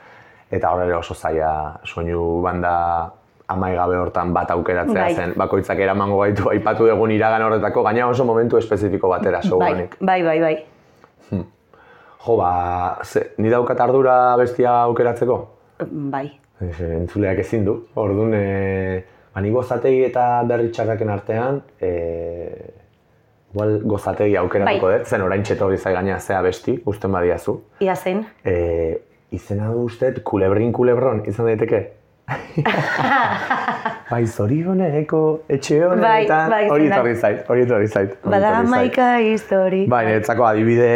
Eta 0.51 0.71
horre 0.71 0.95
oso 0.95 1.15
zaila 1.15 1.81
soinu 1.85 2.41
banda 2.43 3.11
amaigabe 3.51 3.97
hortan 3.99 4.33
bat 4.35 4.51
aukeratzea 4.51 5.03
Bai. 5.03 5.15
zen, 5.15 5.33
bakoitzak 5.39 5.79
eramango 5.79 6.21
gaitu 6.23 6.49
aipatu 6.51 6.87
dugun 6.87 7.11
iragan 7.15 7.43
horretako, 7.47 7.83
gaina 7.87 8.09
oso 8.09 8.25
momentu 8.25 8.59
espezifiko 8.59 9.11
batera 9.11 9.41
Bai, 9.43 9.49
seguruenik. 9.49 9.97
bai, 10.01 10.23
bai, 10.23 10.41
bai. 10.41 10.57
Jo, 12.27 12.37
ba, 12.37 12.99
ze, 13.05 13.33
ni 13.39 13.51
daukat 13.51 13.81
ardura 13.81 14.37
bestia 14.37 14.73
aukeratzeko? 14.89 15.56
Bai. 15.85 16.27
Ez, 16.61 16.81
entzuleak 16.81 17.43
ezin 17.43 17.65
du. 17.67 17.77
Orduan, 18.01 18.33
e, 18.35 19.03
ba, 19.35 19.43
ni 19.45 19.53
gozategi 19.55 20.05
eta 20.07 20.43
berri 20.49 20.71
txarraken 20.73 21.13
artean, 21.13 21.61
e, 21.81 21.91
igual 23.53 23.79
gozategi 23.85 24.37
aukeratuko 24.41 24.89
Bai. 24.89 25.01
dut, 25.01 25.11
zen 25.11 25.27
orain 25.27 25.45
txetorri 25.45 25.79
zai 25.79 25.93
gaina 25.97 26.19
zea 26.21 26.41
besti, 26.45 26.79
usten 26.93 27.13
badiazu. 27.13 27.59
Ia 27.85 27.97
zein? 27.97 28.25
E, 28.45 28.57
izena 29.37 29.71
du 29.73 29.85
uste, 29.91 30.15
kulebrin 30.25 30.73
kulebron, 30.73 31.25
izan 31.29 31.51
daiteke? 31.51 31.83
bai, 34.11 34.27
zorioneko, 34.27 35.21
etxe 35.53 35.77
honetan, 35.87 36.51
bai, 36.51 36.65
hori 36.73 36.89
izan 36.89 36.91
da. 36.91 36.97
etorri 36.97 37.15
zait, 37.15 37.43
hori 37.47 37.63
etorri 37.63 37.87
zait. 37.87 38.17
hori 38.25 38.33
Bada 38.35 38.51
maika 38.67 39.07
histori. 39.23 39.85
Bai, 39.91 40.03
niretzako 40.09 40.47
adibide 40.49 40.89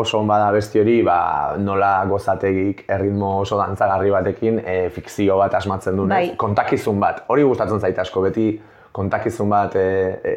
oso 0.00 0.22
on 0.22 0.30
bada 0.30 0.48
besti 0.54 0.80
hori, 0.80 0.96
ba, 1.04 1.18
nola 1.60 1.92
gozategik 2.08 2.84
erritmo 2.96 3.40
oso 3.42 3.60
dantzagarri 3.60 4.14
batekin 4.14 4.60
e, 4.64 4.78
fikzio 4.94 5.36
bat 5.42 5.54
asmatzen 5.60 6.00
duen, 6.00 6.14
Bai. 6.14 6.26
kontakizun 6.40 7.00
bat. 7.02 7.24
Hori 7.28 7.44
gustatzen 7.44 7.80
zait 7.84 8.00
asko, 8.00 8.24
beti 8.24 8.48
kontakizun 8.94 9.52
bat 9.52 9.76
e, 9.76 9.88
e, 10.24 10.36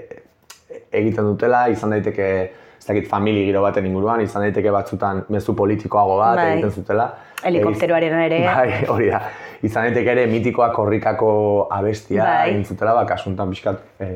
egiten 1.00 1.32
dutela, 1.32 1.68
izan 1.72 1.96
daiteke 1.96 2.32
ez 2.78 2.86
dakit 2.88 3.08
famili 3.10 3.46
giro 3.46 3.62
baten 3.66 3.86
inguruan, 3.86 4.22
izan 4.22 4.46
daiteke 4.46 4.72
batzutan 4.72 5.24
mezu 5.34 5.56
politikoago 5.56 6.18
bat 6.20 6.36
Bai. 6.40 6.52
egiten 6.54 6.72
zutela. 6.72 7.08
Helikopteroaren 7.44 8.20
ere. 8.26 8.42
Bai, 8.46 8.84
hori 8.94 9.10
da. 9.14 9.22
Izan 9.66 9.90
daiteke 9.90 10.14
ere 10.14 10.28
mitikoa 10.32 10.70
korrikako 10.76 11.32
abestia 11.74 12.24
Bai. 12.24 12.52
egin 12.52 12.66
zutela, 12.66 12.94
ba, 12.98 13.06
kasuntan 13.10 13.50
pixkat 13.54 13.82
e, 14.00 14.12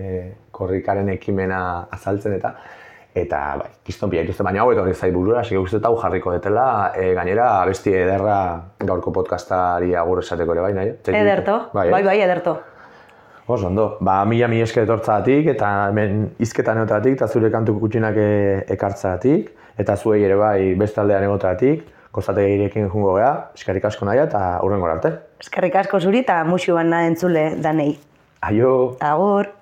korrikaren 0.51 1.09
ekimena 1.17 1.63
azaltzen 1.91 2.37
eta 2.37 2.55
Eta, 3.11 3.39
bai, 3.59 3.67
kistonpia 3.83 4.21
dituzte, 4.23 4.43
baina 4.47 4.61
hau 4.63 4.69
etorri 4.71 4.93
zait 4.95 5.11
burura, 5.11 5.41
sege 5.43 5.59
uste 5.59 5.81
dut 5.81 5.87
hau 5.89 5.97
jarriko 5.99 6.31
detela, 6.31 6.93
e, 6.95 7.09
gainera, 7.11 7.49
abesti 7.59 7.91
ederra 7.91 8.37
gaurko 8.79 9.11
podcastari 9.11 9.91
agur 9.99 10.21
esateko 10.21 10.55
ere 10.55 10.63
bai, 10.63 10.71
nahi? 10.77 10.93
Ederto, 11.19 11.57
bai, 11.75 11.89
bai, 11.91 12.21
ederto. 12.23 12.55
Oso, 13.47 13.67
ondo. 13.67 13.97
Ba, 13.99 14.23
mila 14.25 14.47
mi 14.47 14.61
esker 14.61 14.85
etortzagatik, 14.85 15.47
eta 15.55 15.71
hemen 15.89 16.27
izketan 16.39 16.81
egotatik, 16.83 17.17
eta 17.17 17.27
zure 17.27 17.49
kantu 17.53 17.77
kutxinak 17.81 18.17
e, 18.17 18.29
ekartzagatik, 18.75 19.49
eta 19.81 19.97
zuei 19.97 20.21
ere 20.23 20.37
bai 20.39 20.73
beste 20.79 21.01
aldean 21.01 21.25
egotatik, 21.27 21.87
kostate 22.11 22.45
girekin 22.47 22.89
jungo 22.91 23.15
gea, 23.17 23.31
eskerrik 23.57 23.87
asko 23.87 24.05
nahi 24.05 24.21
eta 24.23 24.43
hurrengo 24.65 24.91
arte. 24.91 25.15
Eskerrik 25.41 25.79
asko 25.83 25.99
zuri 25.99 26.21
eta 26.25 26.43
musu 26.47 26.75
bana 26.77 27.05
entzule 27.07 27.51
danei. 27.63 27.95
Aio! 28.41 28.97
Agur. 28.99 29.60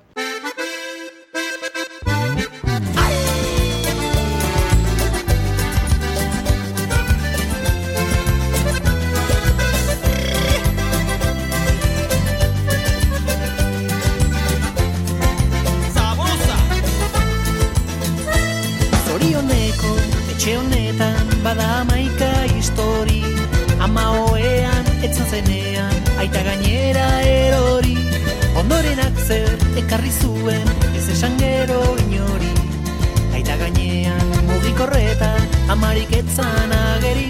Amarik 35.69 36.11
etzan 36.21 36.71
ageri 36.71 37.29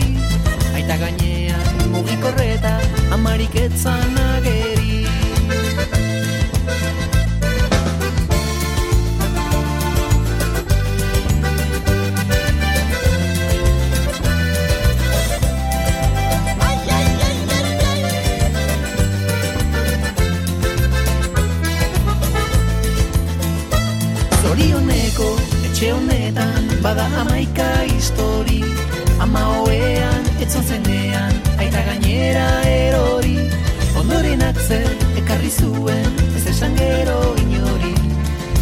Aita 0.75 0.95
gainean 1.01 1.65
mugikorreta 1.91 2.73
amarik 3.11 3.55
etzan 3.55 4.15
ageri. 4.15 5.03
Zorioneko 24.41 25.29
etxe 25.67 25.91
honetan 25.97 26.48
bada 26.81 27.05
amaika 27.21 27.67
histori 27.91 28.63
Ama 29.19 29.39
hoean 29.39 30.23
etzon 30.39 30.63
zenean 30.63 31.33
aita 31.59 31.81
gainera 31.83 32.45
erori. 32.63 33.35
Ondorenak 33.99 34.55
zer 34.63 34.87
ekarri 35.19 35.51
zuen 35.51 36.21
ez 36.37 36.45
esan 36.53 36.77
gero 36.79 37.17
inori. 37.43 37.91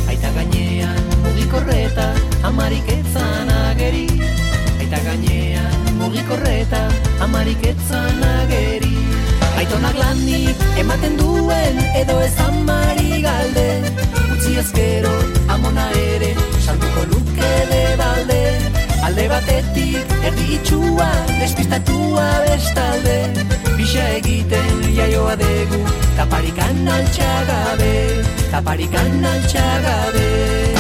Aita 0.10 0.34
gainean 0.34 0.97
mugikorreta 1.21 2.08
amarik 2.49 2.89
etzan 2.95 3.53
ageri. 3.60 4.08
Aita 4.82 5.03
gainean 5.06 5.93
mugikorreta 6.01 6.82
amarik 7.21 7.62
etzan 7.73 8.25
ageri. 8.34 8.95
Aitonak 9.62 10.01
lanik 10.01 10.65
ematen 10.82 11.21
duen 11.21 11.86
edo 12.01 12.17
ez 12.25 12.34
amari 12.49 13.21
galde 13.21 13.46
despistatua 21.67 22.30
bestalde 22.47 23.45
Bisa 23.77 24.03
egiten 24.17 24.95
jaioa 24.95 25.36
degu 25.36 25.84
taparikan 26.15 26.88
altxagabe 26.88 28.23
Taparikan 28.51 29.25
altxagabe 29.25 30.77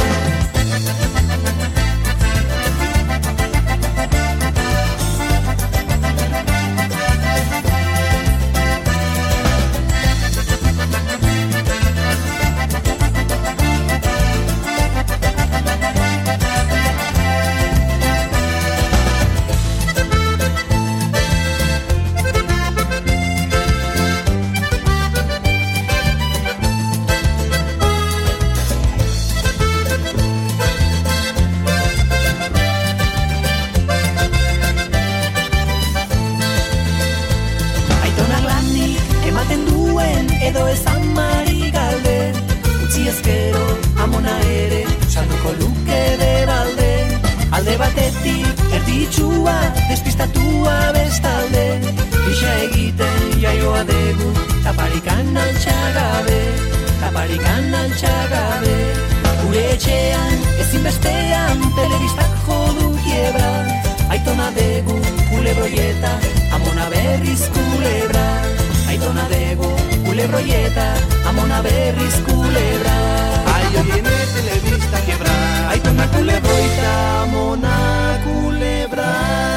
beti 48.07 48.37
Erditxua, 48.75 49.55
despistatua 49.89 50.77
bestalde. 50.95 51.65
Bixa 52.15 52.53
egiten 52.67 53.27
jaioa 53.41 53.83
degu 53.87 54.31
Taparikan 54.63 55.37
altxagabe 55.43 56.39
Taparikan 57.01 57.75
altxagabe 57.81 58.75
Gure 59.43 59.63
etxean, 59.75 60.39
ezin 60.63 60.83
bestean 60.83 61.63
Telebistak 61.75 62.41
jodu 62.47 62.91
kiebra 63.05 63.51
Aitona 64.11 64.51
degu, 64.55 64.95
kulebroieta 65.31 66.11
Amona 66.55 66.89
berriz 66.91 67.43
kulebra. 67.53 68.27
Aitona 68.87 69.27
degu, 69.31 69.69
kulebroieta 70.05 70.87
Amona 71.29 71.59
berriz 71.61 72.15
kulebra. 72.27 72.95
Aio 73.55 73.83
dine 73.91 74.15
telebistak 74.33 75.06
Baita 75.77 75.93
na 75.93 76.07
culebroita, 76.07 77.27
mona 77.29 78.17
culebra 78.25 79.56